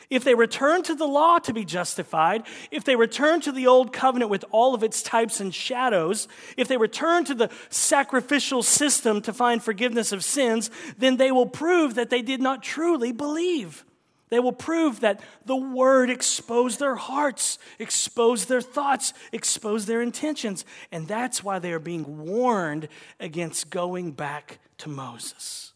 [0.09, 3.93] If they return to the law to be justified, if they return to the old
[3.93, 9.21] covenant with all of its types and shadows, if they return to the sacrificial system
[9.21, 13.85] to find forgiveness of sins, then they will prove that they did not truly believe.
[14.29, 20.65] They will prove that the word exposed their hearts, exposed their thoughts, exposed their intentions.
[20.91, 22.87] And that's why they are being warned
[23.19, 25.72] against going back to Moses.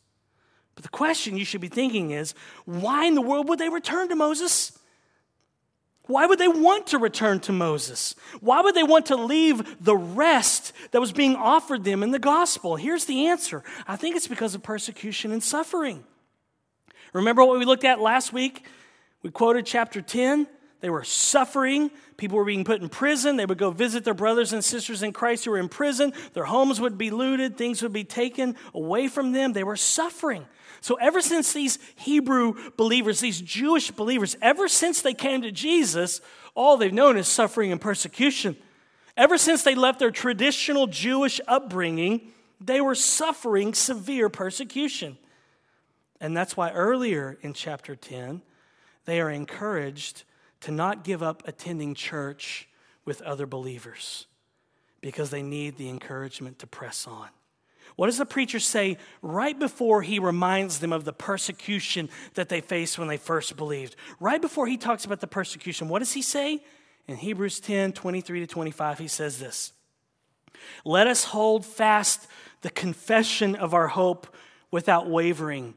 [0.77, 2.35] But the question you should be thinking is
[2.65, 4.77] why in the world would they return to Moses?
[6.03, 8.13] Why would they want to return to Moses?
[8.41, 12.19] Why would they want to leave the rest that was being offered them in the
[12.19, 12.75] gospel?
[12.75, 16.03] Here's the answer I think it's because of persecution and suffering.
[17.11, 18.63] Remember what we looked at last week?
[19.23, 20.45] We quoted chapter 10.
[20.79, 21.89] They were suffering.
[22.17, 23.35] People were being put in prison.
[23.35, 26.13] They would go visit their brothers and sisters in Christ who were in prison.
[26.33, 27.57] Their homes would be looted.
[27.57, 29.53] Things would be taken away from them.
[29.53, 30.45] They were suffering.
[30.81, 36.21] So, ever since these Hebrew believers, these Jewish believers, ever since they came to Jesus,
[36.53, 38.55] all they've known is suffering and persecution.
[39.15, 45.17] Ever since they left their traditional Jewish upbringing, they were suffering severe persecution.
[46.21, 48.41] And that's why earlier in chapter 10,
[49.05, 50.23] they are encouraged
[50.61, 52.67] to not give up attending church
[53.05, 54.27] with other believers
[55.01, 57.29] because they need the encouragement to press on.
[57.95, 62.61] What does the preacher say right before he reminds them of the persecution that they
[62.61, 63.95] faced when they first believed?
[64.19, 66.63] Right before he talks about the persecution, what does he say?
[67.07, 69.73] In Hebrews 10 23 to 25, he says this
[70.85, 72.27] Let us hold fast
[72.61, 74.27] the confession of our hope
[74.69, 75.73] without wavering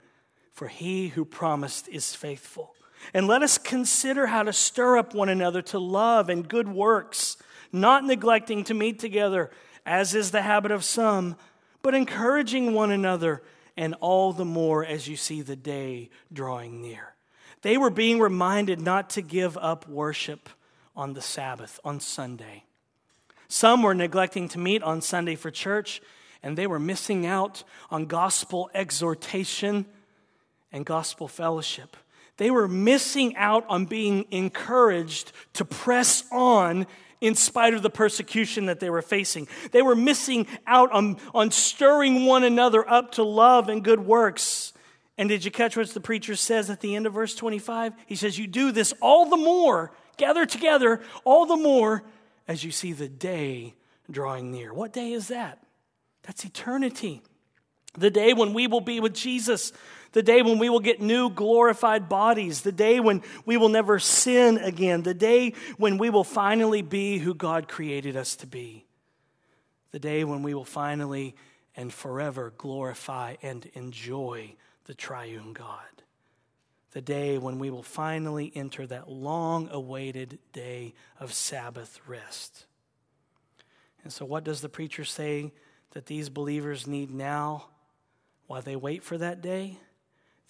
[0.53, 2.75] for he who promised is faithful.
[3.15, 7.37] And let us consider how to stir up one another to love and good works,
[7.73, 9.51] not neglecting to meet together,
[9.87, 11.37] as is the habit of some,
[11.83, 13.43] but encouraging one another,
[13.77, 17.15] and all the more as you see the day drawing near.
[17.63, 20.49] They were being reminded not to give up worship
[20.97, 22.65] on the Sabbath, on Sunday.
[23.49, 26.01] Some were neglecting to meet on Sunday for church,
[26.43, 29.87] and they were missing out on gospel exhortation
[30.73, 31.97] and gospel fellowship.
[32.41, 36.87] They were missing out on being encouraged to press on
[37.21, 39.47] in spite of the persecution that they were facing.
[39.73, 44.73] They were missing out on, on stirring one another up to love and good works.
[45.19, 47.93] And did you catch what the preacher says at the end of verse 25?
[48.07, 52.05] He says, You do this all the more, gather together all the more
[52.49, 53.75] as you see the day
[54.11, 54.73] drawing near.
[54.73, 55.63] What day is that?
[56.23, 57.21] That's eternity.
[57.99, 59.75] The day when we will be with Jesus
[60.13, 63.99] the day when we will get new glorified bodies, the day when we will never
[63.99, 68.87] sin again, the day when we will finally be who God created us to be,
[69.93, 71.37] the day when we will finally
[71.77, 76.03] and forever glorify and enjoy the triune God,
[76.91, 82.67] the day when we will finally enter that long awaited day of Sabbath rest.
[84.03, 85.53] And so, what does the preacher say
[85.93, 87.67] that these believers need now
[88.47, 89.79] while they wait for that day?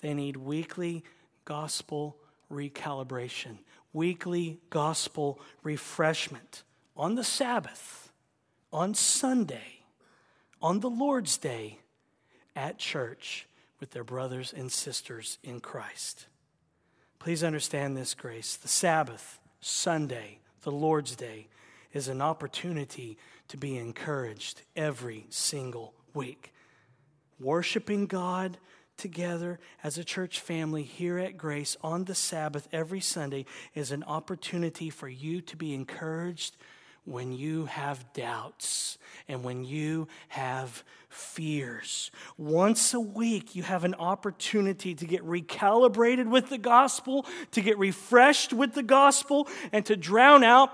[0.01, 1.05] They need weekly
[1.45, 2.17] gospel
[2.51, 3.59] recalibration,
[3.93, 6.63] weekly gospel refreshment
[6.97, 8.11] on the Sabbath,
[8.73, 9.83] on Sunday,
[10.61, 11.79] on the Lord's Day,
[12.57, 13.47] at church
[13.79, 16.27] with their brothers and sisters in Christ.
[17.19, 18.57] Please understand this grace.
[18.57, 21.49] The Sabbath, Sunday, the Lord's Day
[21.93, 26.53] is an opportunity to be encouraged every single week.
[27.39, 28.59] Worshiping God
[29.01, 34.05] together as a church family here at Grace on the Sabbath every Sunday is an
[34.05, 36.57] opportunity for you to be encouraged
[37.07, 42.11] when you have doubts and when you have fears.
[42.37, 47.79] Once a week, you have an opportunity to get recalibrated with the gospel, to get
[47.79, 50.71] refreshed with the gospel, and to drown out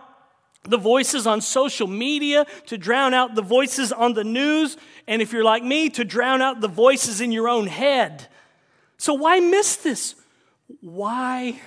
[0.68, 4.76] the voices on social media, to drown out the voices on the news,
[5.06, 8.28] and if you're like me, to drown out the voices in your own head.
[8.98, 10.14] So, why miss this?
[10.80, 11.60] Why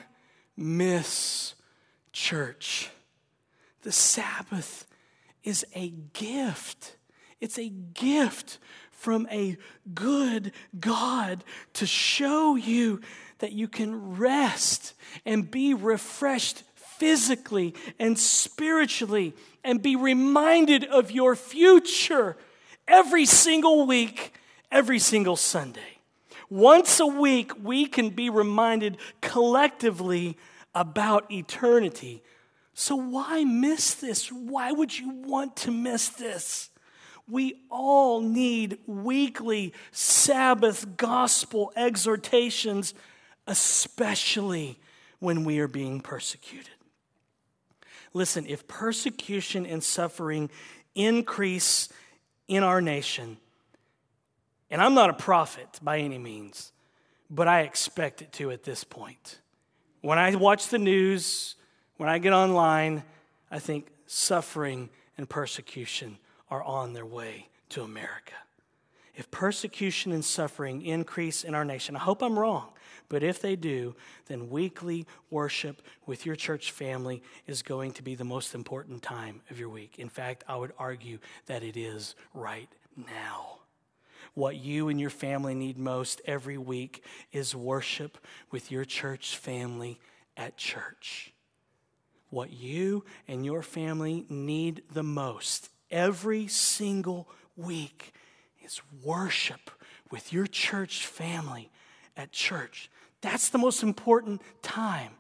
[0.58, 1.56] miss
[2.12, 2.90] church?
[3.84, 4.86] The Sabbath
[5.44, 6.98] is a gift.
[7.40, 8.58] It's a gift
[8.92, 9.58] from a
[9.94, 13.00] good God to show you
[13.38, 14.94] that you can rest
[15.26, 16.64] and be refreshed
[17.00, 19.34] physically and spiritually
[19.64, 22.38] and be reminded of your future
[22.88, 24.34] every single week,
[24.72, 26.00] every single Sunday.
[26.50, 30.38] Once a week, we can be reminded collectively
[30.74, 32.24] about eternity.
[32.74, 34.32] So, why miss this?
[34.32, 36.70] Why would you want to miss this?
[37.28, 42.96] We all need weekly Sabbath gospel exhortations,
[43.46, 44.80] especially
[45.20, 46.79] when we are being persecuted.
[48.14, 50.50] Listen, if persecution and suffering
[50.96, 51.90] increase
[52.48, 53.38] in our nation,
[54.72, 56.72] and I'm not a prophet by any means,
[57.30, 59.40] but I expect it to at this point.
[60.02, 61.56] When I watch the news,
[61.98, 63.04] when I get online,
[63.52, 66.18] I think suffering and persecution
[66.50, 68.34] are on their way to America.
[69.20, 72.70] If persecution and suffering increase in our nation, I hope I'm wrong,
[73.10, 73.94] but if they do,
[74.28, 79.42] then weekly worship with your church family is going to be the most important time
[79.52, 80.00] of your week.
[80.00, 83.58] In fact, I would argue that it is right now.
[84.36, 87.04] What you and your family need most every week
[87.34, 88.20] is worship
[88.52, 90.00] with your church family
[90.38, 91.34] at church.
[92.30, 98.14] What you and your family need the most every single week
[98.70, 99.72] is worship
[100.12, 101.72] with your church family
[102.16, 102.90] at church.
[103.22, 105.14] That's the most important time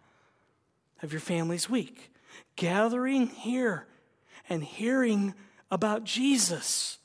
[1.02, 2.12] of your family's week.
[2.56, 3.88] Gathering here
[4.50, 5.34] and hearing
[5.72, 7.00] about Jesus.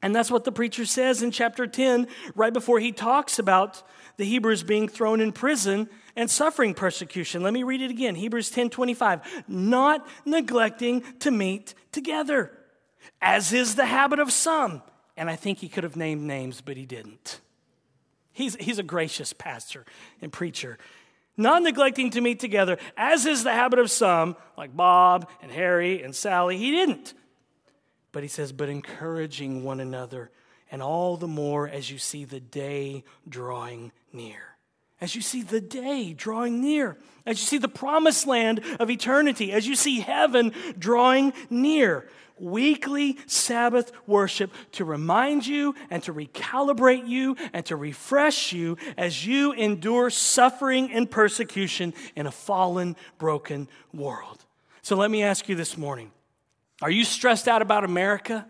[0.00, 2.06] And that's what the preacher says in chapter 10,
[2.36, 3.82] right before he talks about
[4.16, 7.42] the Hebrews being thrown in prison and suffering persecution.
[7.42, 8.14] Let me read it again.
[8.14, 9.44] Hebrews 10 25.
[9.48, 12.56] Not neglecting to meet together,
[13.20, 14.82] as is the habit of some.
[15.16, 17.40] And I think he could have named names, but he didn't.
[18.32, 19.84] He's, he's a gracious pastor
[20.20, 20.78] and preacher.
[21.36, 26.02] Not neglecting to meet together, as is the habit of some, like Bob and Harry
[26.02, 26.58] and Sally.
[26.58, 27.14] He didn't.
[28.12, 30.30] But he says, but encouraging one another,
[30.70, 34.56] and all the more as you see the day drawing near.
[35.00, 36.96] As you see the day drawing near,
[37.26, 42.08] as you see the promised land of eternity, as you see heaven drawing near
[42.38, 49.26] weekly Sabbath worship to remind you and to recalibrate you and to refresh you as
[49.26, 54.44] you endure suffering and persecution in a fallen, broken world.
[54.82, 56.10] So let me ask you this morning
[56.82, 58.46] are you stressed out about America?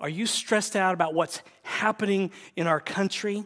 [0.00, 3.44] Are you stressed out about what's happening in our country?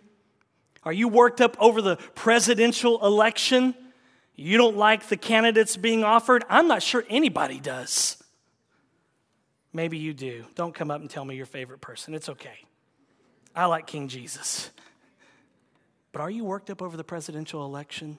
[0.85, 3.75] Are you worked up over the presidential election?
[4.37, 6.45] You don't like the candidates being offered?
[6.49, 8.23] I'm not sure anybody does.
[9.75, 10.45] Maybe you do.
[10.55, 12.15] Don't come up and tell me your favorite person.
[12.15, 12.65] It's okay.
[13.55, 14.71] I like King Jesus.
[16.13, 18.19] But are you worked up over the presidential election?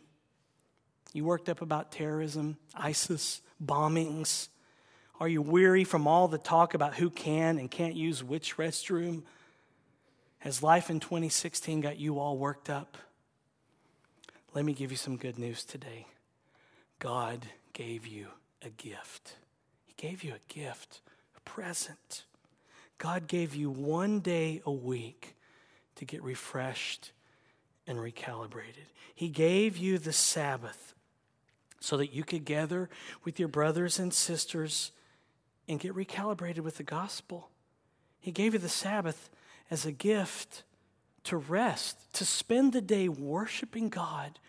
[1.13, 4.49] You worked up about terrorism, ISIS, bombings?
[5.17, 9.23] Are you weary from all the talk about who can and can't use which restroom?
[10.39, 12.97] Has life in 2016 got you all worked up?
[14.53, 16.05] Let me give you some good news today.
[16.99, 18.27] God gave you
[18.61, 19.37] a gift.
[19.85, 20.99] He gave you a gift
[21.45, 22.25] present.
[22.97, 25.35] God gave you one day a week
[25.95, 27.11] to get refreshed
[27.87, 28.87] and recalibrated.
[29.13, 30.93] He gave you the Sabbath
[31.79, 32.89] so that you could gather
[33.23, 34.91] with your brothers and sisters
[35.67, 37.49] and get recalibrated with the gospel.
[38.19, 39.29] He gave you the Sabbath
[39.69, 40.63] as a gift
[41.25, 44.39] to rest, to spend the day worshiping God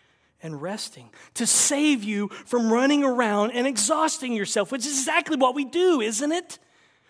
[0.41, 5.55] and resting, to save you from running around and exhausting yourself, which is exactly what
[5.55, 6.59] we do, isn't it?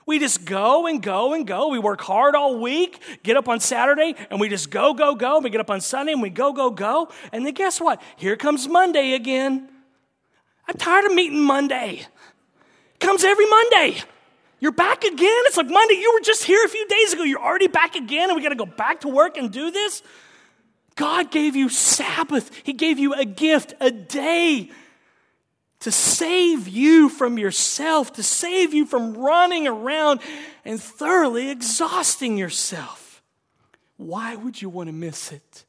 [0.07, 1.67] We just go and go and go.
[1.67, 5.39] We work hard all week, get up on Saturday, and we just go, go, go.
[5.39, 7.09] We get up on Sunday and we go, go, go.
[7.33, 8.01] And then guess what?
[8.15, 9.67] Here comes Monday again.
[10.65, 12.07] I'm tired of meeting Monday.
[12.93, 13.97] It comes every Monday.
[14.61, 15.43] You're back again.
[15.45, 17.23] It's like Monday, you were just here a few days ago.
[17.23, 20.01] You're already back again, and we got to go back to work and do this.
[20.95, 24.71] God gave you Sabbath, He gave you a gift, a day
[25.79, 30.21] to save you from yourself, to save you from running around
[30.65, 33.21] and thoroughly exhausting yourself.
[33.97, 35.65] Why would you want to miss it?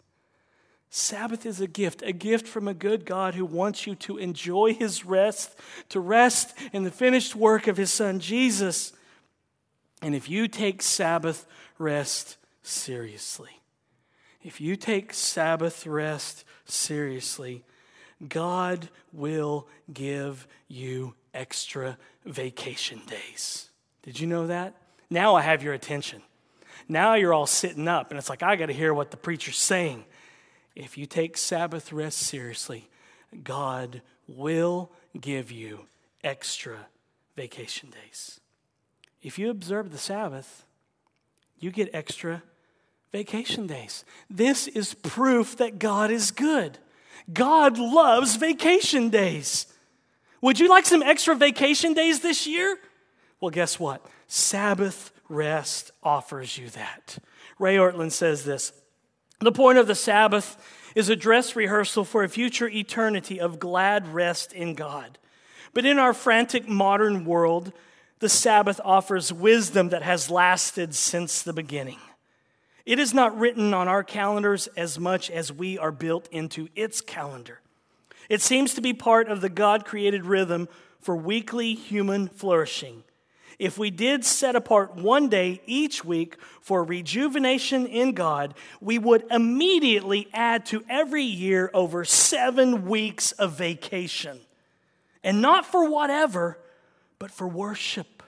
[0.91, 4.73] Sabbath is a gift, a gift from a good God who wants you to enjoy
[4.73, 5.59] his rest,
[5.91, 8.93] to rest in the finished work of his son Jesus.
[10.01, 11.47] And if you take Sabbath
[11.79, 13.61] rest seriously,
[14.43, 17.65] if you take Sabbath rest seriously,
[18.27, 23.71] God will give you extra vacation days.
[24.03, 24.75] Did you know that?
[25.11, 26.23] Now I have your attention.
[26.89, 29.59] Now you're all sitting up, and it's like, I got to hear what the preacher's
[29.59, 30.05] saying.
[30.75, 32.89] If you take Sabbath rest seriously,
[33.45, 35.87] God will give you
[36.25, 36.87] extra
[37.37, 38.41] vacation days.
[39.23, 40.65] If you observe the Sabbath,
[41.59, 42.43] you get extra
[43.13, 44.05] vacation days.
[44.31, 46.79] This is proof that God is good.
[47.33, 49.67] God loves vacation days.
[50.41, 52.79] Would you like some extra vacation days this year?
[53.41, 54.05] Well, guess what?
[54.27, 57.19] Sabbath rest offers you that.
[57.59, 58.73] Ray Ortlund says this
[59.41, 60.57] The point of the Sabbath
[60.95, 65.19] is a dress rehearsal for a future eternity of glad rest in God.
[65.75, 67.73] But in our frantic modern world,
[68.21, 71.99] the Sabbath offers wisdom that has lasted since the beginning.
[72.89, 77.03] It is not written on our calendars as much as we are built into its
[77.03, 77.61] calendar.
[78.31, 83.05] It seems to be part of the God created rhythm for weekly human flourishing.
[83.59, 89.27] If we did set apart one day each week for rejuvenation in God, we would
[89.31, 94.41] immediately add to every year over seven weeks of vacation.
[95.23, 96.59] And not for whatever,
[97.19, 98.23] but for worship,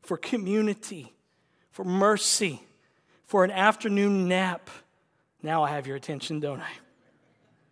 [0.00, 1.12] for community,
[1.70, 2.62] for mercy,
[3.30, 4.68] for an afternoon nap.
[5.40, 6.72] Now I have your attention, don't I?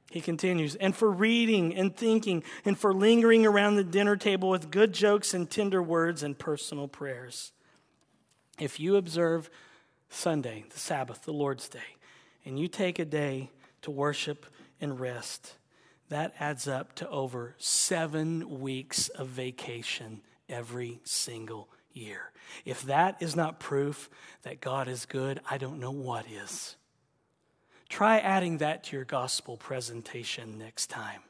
[0.09, 4.71] He continues, and for reading and thinking, and for lingering around the dinner table with
[4.71, 7.51] good jokes and tender words and personal prayers.
[8.61, 9.51] If you observe
[10.09, 11.97] Sunday, the Sabbath, the Lord's Day,
[12.45, 13.51] and you take a day
[13.83, 14.47] to worship
[14.81, 15.55] and rest,
[16.09, 22.31] that adds up to over seven weeks of vacation every single year.
[22.65, 24.09] If that is not proof
[24.43, 26.77] that God is good, I don't know what is.
[27.89, 31.23] Try adding that to your gospel presentation next time.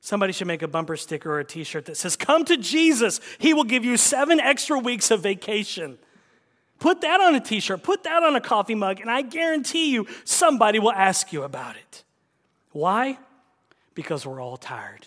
[0.00, 3.20] Somebody should make a bumper sticker or a t shirt that says, Come to Jesus.
[3.38, 5.98] He will give you seven extra weeks of vacation.
[6.78, 9.92] Put that on a t shirt, put that on a coffee mug, and I guarantee
[9.92, 12.04] you somebody will ask you about it.
[12.72, 13.18] Why?
[13.94, 15.06] Because we're all tired.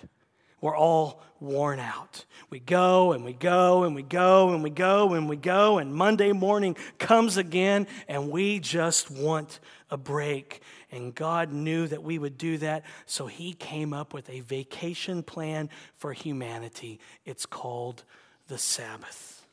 [0.61, 2.23] We're all worn out.
[2.51, 5.93] We go and we go and we go and we go and we go, and
[5.93, 9.59] Monday morning comes again, and we just want
[9.89, 10.61] a break.
[10.91, 15.23] And God knew that we would do that, so He came up with a vacation
[15.23, 16.99] plan for humanity.
[17.25, 18.03] It's called
[18.47, 19.45] the Sabbath.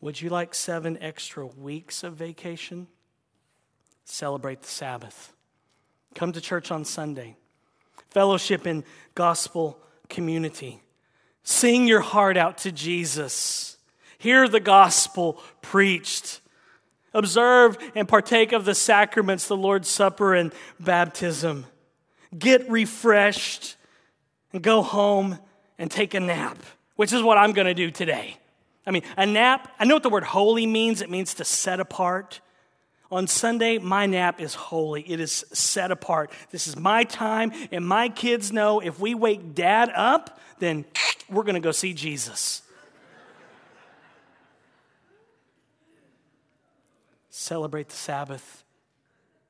[0.00, 2.88] Would you like seven extra weeks of vacation?
[4.04, 5.32] Celebrate the Sabbath.
[6.16, 7.36] Come to church on Sunday.
[8.10, 8.82] Fellowship in
[9.14, 9.78] gospel
[10.12, 10.80] community.
[11.42, 13.76] Sing your heart out to Jesus.
[14.18, 16.40] Hear the gospel preached.
[17.12, 21.66] Observe and partake of the sacraments, the Lord's Supper and baptism.
[22.38, 23.76] Get refreshed
[24.52, 25.38] and go home
[25.78, 26.58] and take a nap,
[26.94, 28.36] which is what I'm going to do today.
[28.86, 31.02] I mean, a nap, I know what the word holy means.
[31.02, 32.40] It means to set apart.
[33.12, 35.02] On Sunday, my nap is holy.
[35.02, 36.30] It is set apart.
[36.50, 40.86] This is my time, and my kids know if we wake dad up, then
[41.30, 42.62] we're going to go see Jesus.
[47.28, 48.64] Celebrate the Sabbath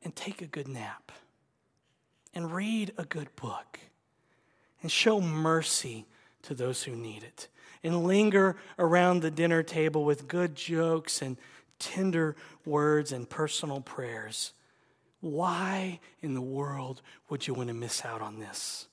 [0.02, 1.12] and take a good nap
[2.34, 3.78] and read a good book
[4.82, 6.06] and show mercy
[6.42, 7.46] to those who need it
[7.84, 11.36] and linger around the dinner table with good jokes and
[11.82, 14.52] tender words and personal prayers.
[15.20, 18.86] Why in the world would you want to miss out on this?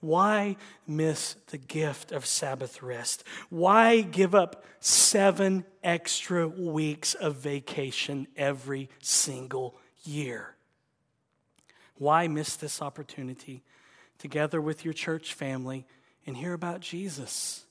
[0.00, 0.56] Why
[0.86, 3.24] miss the gift of Sabbath rest?
[3.48, 10.54] Why give up seven extra weeks of vacation every single year?
[11.96, 13.62] Why miss this opportunity
[14.18, 15.86] together with your church family
[16.26, 17.64] and hear about Jesus?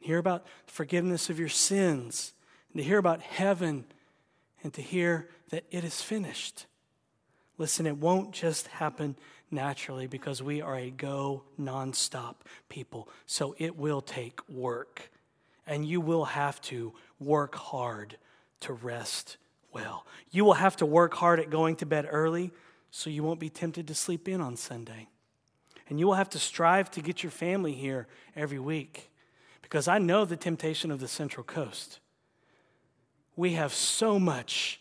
[0.00, 2.32] Hear about forgiveness of your sins
[2.78, 3.84] to hear about heaven
[4.62, 6.66] and to hear that it is finished.
[7.58, 9.16] Listen, it won't just happen
[9.50, 12.36] naturally because we are a go nonstop
[12.68, 13.08] people.
[13.26, 15.10] So it will take work.
[15.66, 18.16] And you will have to work hard
[18.60, 19.38] to rest
[19.72, 20.06] well.
[20.30, 22.52] You will have to work hard at going to bed early
[22.92, 25.08] so you won't be tempted to sleep in on Sunday.
[25.88, 28.06] And you will have to strive to get your family here
[28.36, 29.10] every week
[29.62, 31.98] because I know the temptation of the Central Coast
[33.38, 34.80] we have so much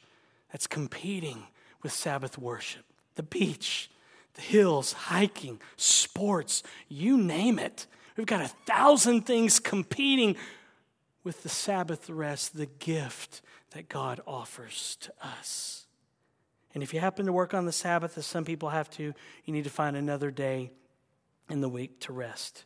[0.52, 1.44] that's competing
[1.84, 2.84] with Sabbath worship
[3.14, 3.90] the beach,
[4.36, 7.88] the hills, hiking, sports, you name it.
[8.16, 10.36] We've got a thousand things competing
[11.24, 13.42] with the Sabbath rest, the gift
[13.72, 15.88] that God offers to us.
[16.76, 19.14] And if you happen to work on the Sabbath, as some people have to,
[19.46, 20.72] you need to find another day
[21.50, 22.66] in the week to rest.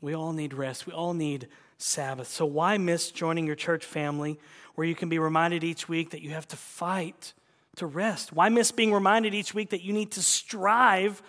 [0.00, 0.86] We all need rest.
[0.86, 1.48] We all need
[1.82, 2.28] Sabbath.
[2.28, 4.38] So, why miss joining your church family
[4.74, 7.32] where you can be reminded each week that you have to fight
[7.76, 8.32] to rest?
[8.32, 11.22] Why miss being reminded each week that you need to strive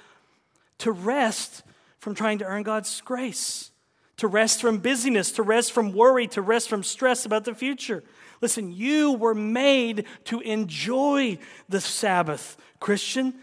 [0.80, 1.64] to rest
[2.00, 3.72] from trying to earn God's grace?
[4.18, 8.04] To rest from busyness, to rest from worry, to rest from stress about the future.
[8.42, 11.38] Listen, you were made to enjoy
[11.70, 13.36] the Sabbath, Christian.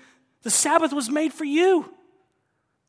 [0.42, 1.92] The Sabbath was made for you.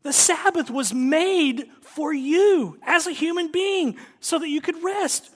[0.04, 5.30] The Sabbath was made for you as a human being so that you could rest.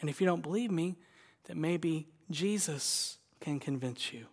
[0.00, 0.96] And if you don't believe me,
[1.44, 4.26] that maybe Jesus can convince you.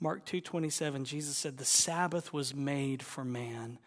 [0.00, 3.78] Mark 2:27 Jesus said the Sabbath was made for man,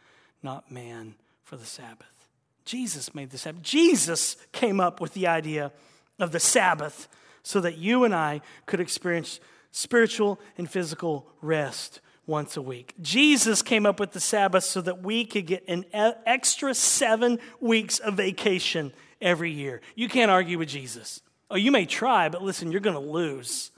[0.41, 2.29] not man for the Sabbath.
[2.65, 3.63] Jesus made the Sabbath.
[3.63, 5.71] Jesus came up with the idea
[6.19, 7.07] of the Sabbath
[7.41, 9.39] so that you and I could experience
[9.71, 12.93] spiritual and physical rest once a week.
[13.01, 17.97] Jesus came up with the Sabbath so that we could get an extra seven weeks
[17.99, 19.81] of vacation every year.
[19.95, 21.21] You can't argue with Jesus.
[21.49, 23.71] Oh, you may try, but listen, you're going to lose.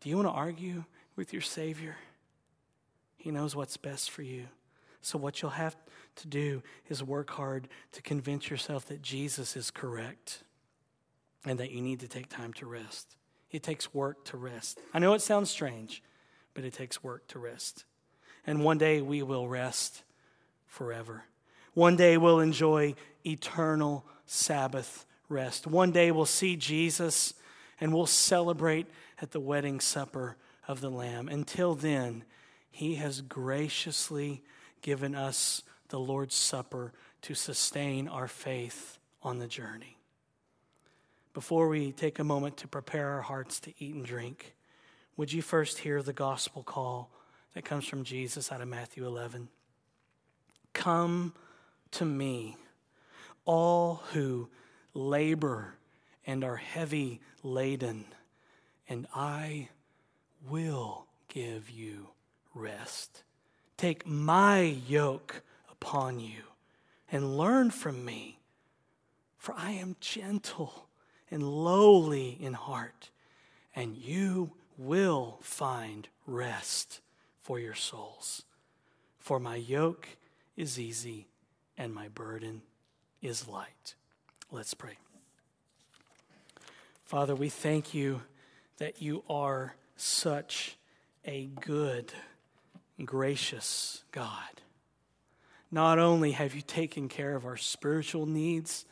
[0.00, 0.84] Do you want to argue
[1.16, 1.96] with your Savior?
[3.16, 4.46] He knows what's best for you.
[5.00, 5.76] So, what you'll have
[6.16, 10.44] to do is work hard to convince yourself that Jesus is correct
[11.44, 13.16] and that you need to take time to rest.
[13.50, 14.80] It takes work to rest.
[14.94, 16.02] I know it sounds strange,
[16.54, 17.84] but it takes work to rest.
[18.46, 20.02] And one day we will rest
[20.66, 21.24] forever.
[21.74, 22.94] One day we'll enjoy
[23.24, 25.66] eternal Sabbath rest.
[25.66, 27.34] One day we'll see Jesus
[27.80, 28.86] and we'll celebrate
[29.20, 30.36] at the wedding supper
[30.68, 31.28] of the Lamb.
[31.28, 32.24] Until then,
[32.70, 34.42] He has graciously
[34.82, 36.92] given us the Lord's Supper
[37.22, 39.98] to sustain our faith on the journey.
[41.34, 44.54] Before we take a moment to prepare our hearts to eat and drink,
[45.22, 47.08] would you first hear the gospel call
[47.54, 49.46] that comes from Jesus out of Matthew 11?
[50.72, 51.32] Come
[51.92, 52.56] to me,
[53.44, 54.48] all who
[54.94, 55.74] labor
[56.26, 58.06] and are heavy laden,
[58.88, 59.68] and I
[60.48, 62.08] will give you
[62.52, 63.22] rest.
[63.76, 66.42] Take my yoke upon you
[67.12, 68.40] and learn from me,
[69.38, 70.88] for I am gentle
[71.30, 73.10] and lowly in heart,
[73.76, 77.00] and you will find rest
[77.40, 78.44] for your souls.
[79.18, 80.08] For my yoke
[80.56, 81.28] is easy
[81.76, 82.62] and my burden
[83.20, 83.94] is light.
[84.50, 84.98] Let's pray.
[87.04, 88.22] Father, we thank you
[88.78, 90.76] that you are such
[91.24, 92.12] a good,
[93.04, 94.60] gracious God.
[95.70, 98.84] Not only have you taken care of our spiritual needs,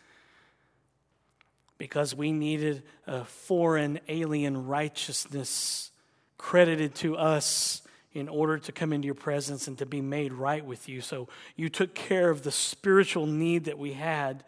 [1.81, 5.91] because we needed a foreign alien righteousness
[6.37, 7.81] credited to us
[8.13, 11.01] in order to come into your presence and to be made right with you.
[11.01, 14.45] So you took care of the spiritual need that we had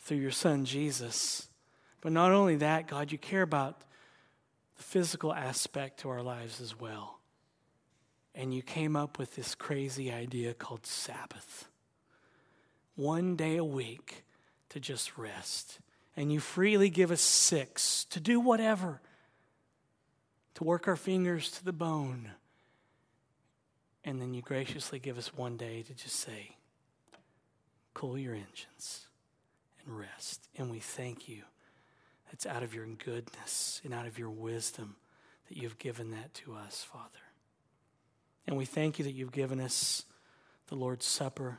[0.00, 1.46] through your son Jesus.
[2.00, 3.82] But not only that, God, you care about
[4.76, 7.20] the physical aspect to our lives as well.
[8.34, 11.68] And you came up with this crazy idea called Sabbath.
[12.96, 14.24] One day a week
[14.70, 15.78] to just rest
[16.16, 19.00] and you freely give us six to do whatever,
[20.54, 22.30] to work our fingers to the bone.
[24.04, 26.56] And then you graciously give us one day to just say,
[27.94, 29.06] cool your engines
[29.84, 30.48] and rest.
[30.56, 31.42] And we thank you.
[32.32, 34.96] It's out of your goodness and out of your wisdom
[35.48, 37.08] that you've given that to us, Father.
[38.46, 40.04] And we thank you that you've given us
[40.68, 41.58] the Lord's Supper,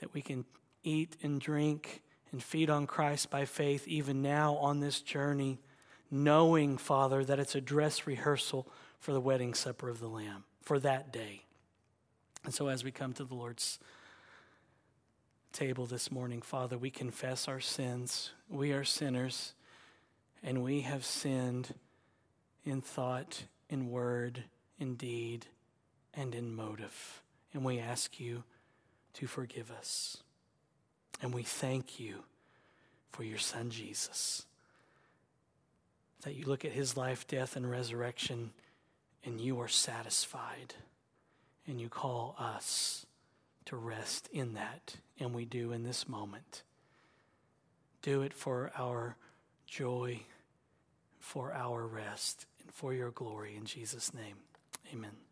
[0.00, 0.44] that we can
[0.84, 2.02] eat and drink
[2.32, 5.58] and feed on Christ by faith even now on this journey,
[6.10, 8.68] knowing, Father, that it's a dress rehearsal
[8.98, 11.42] for the wedding supper of the Lamb, for that day.
[12.44, 13.78] And so as we come to the Lord's
[15.52, 18.30] table this morning, Father, we confess our sins.
[18.48, 19.54] We are sinners,
[20.42, 21.74] and we have sinned
[22.64, 24.44] in thought, in word,
[24.78, 25.46] in deed,
[26.14, 27.22] and in motive.
[27.52, 28.44] And we ask you
[29.14, 30.18] to forgive us.
[31.20, 32.22] And we thank you
[33.10, 34.46] for your son Jesus.
[36.22, 38.50] That you look at his life, death, and resurrection,
[39.24, 40.74] and you are satisfied.
[41.66, 43.06] And you call us
[43.66, 44.96] to rest in that.
[45.20, 46.62] And we do in this moment.
[48.02, 49.16] Do it for our
[49.66, 50.20] joy,
[51.18, 53.54] for our rest, and for your glory.
[53.56, 54.36] In Jesus' name,
[54.92, 55.27] amen.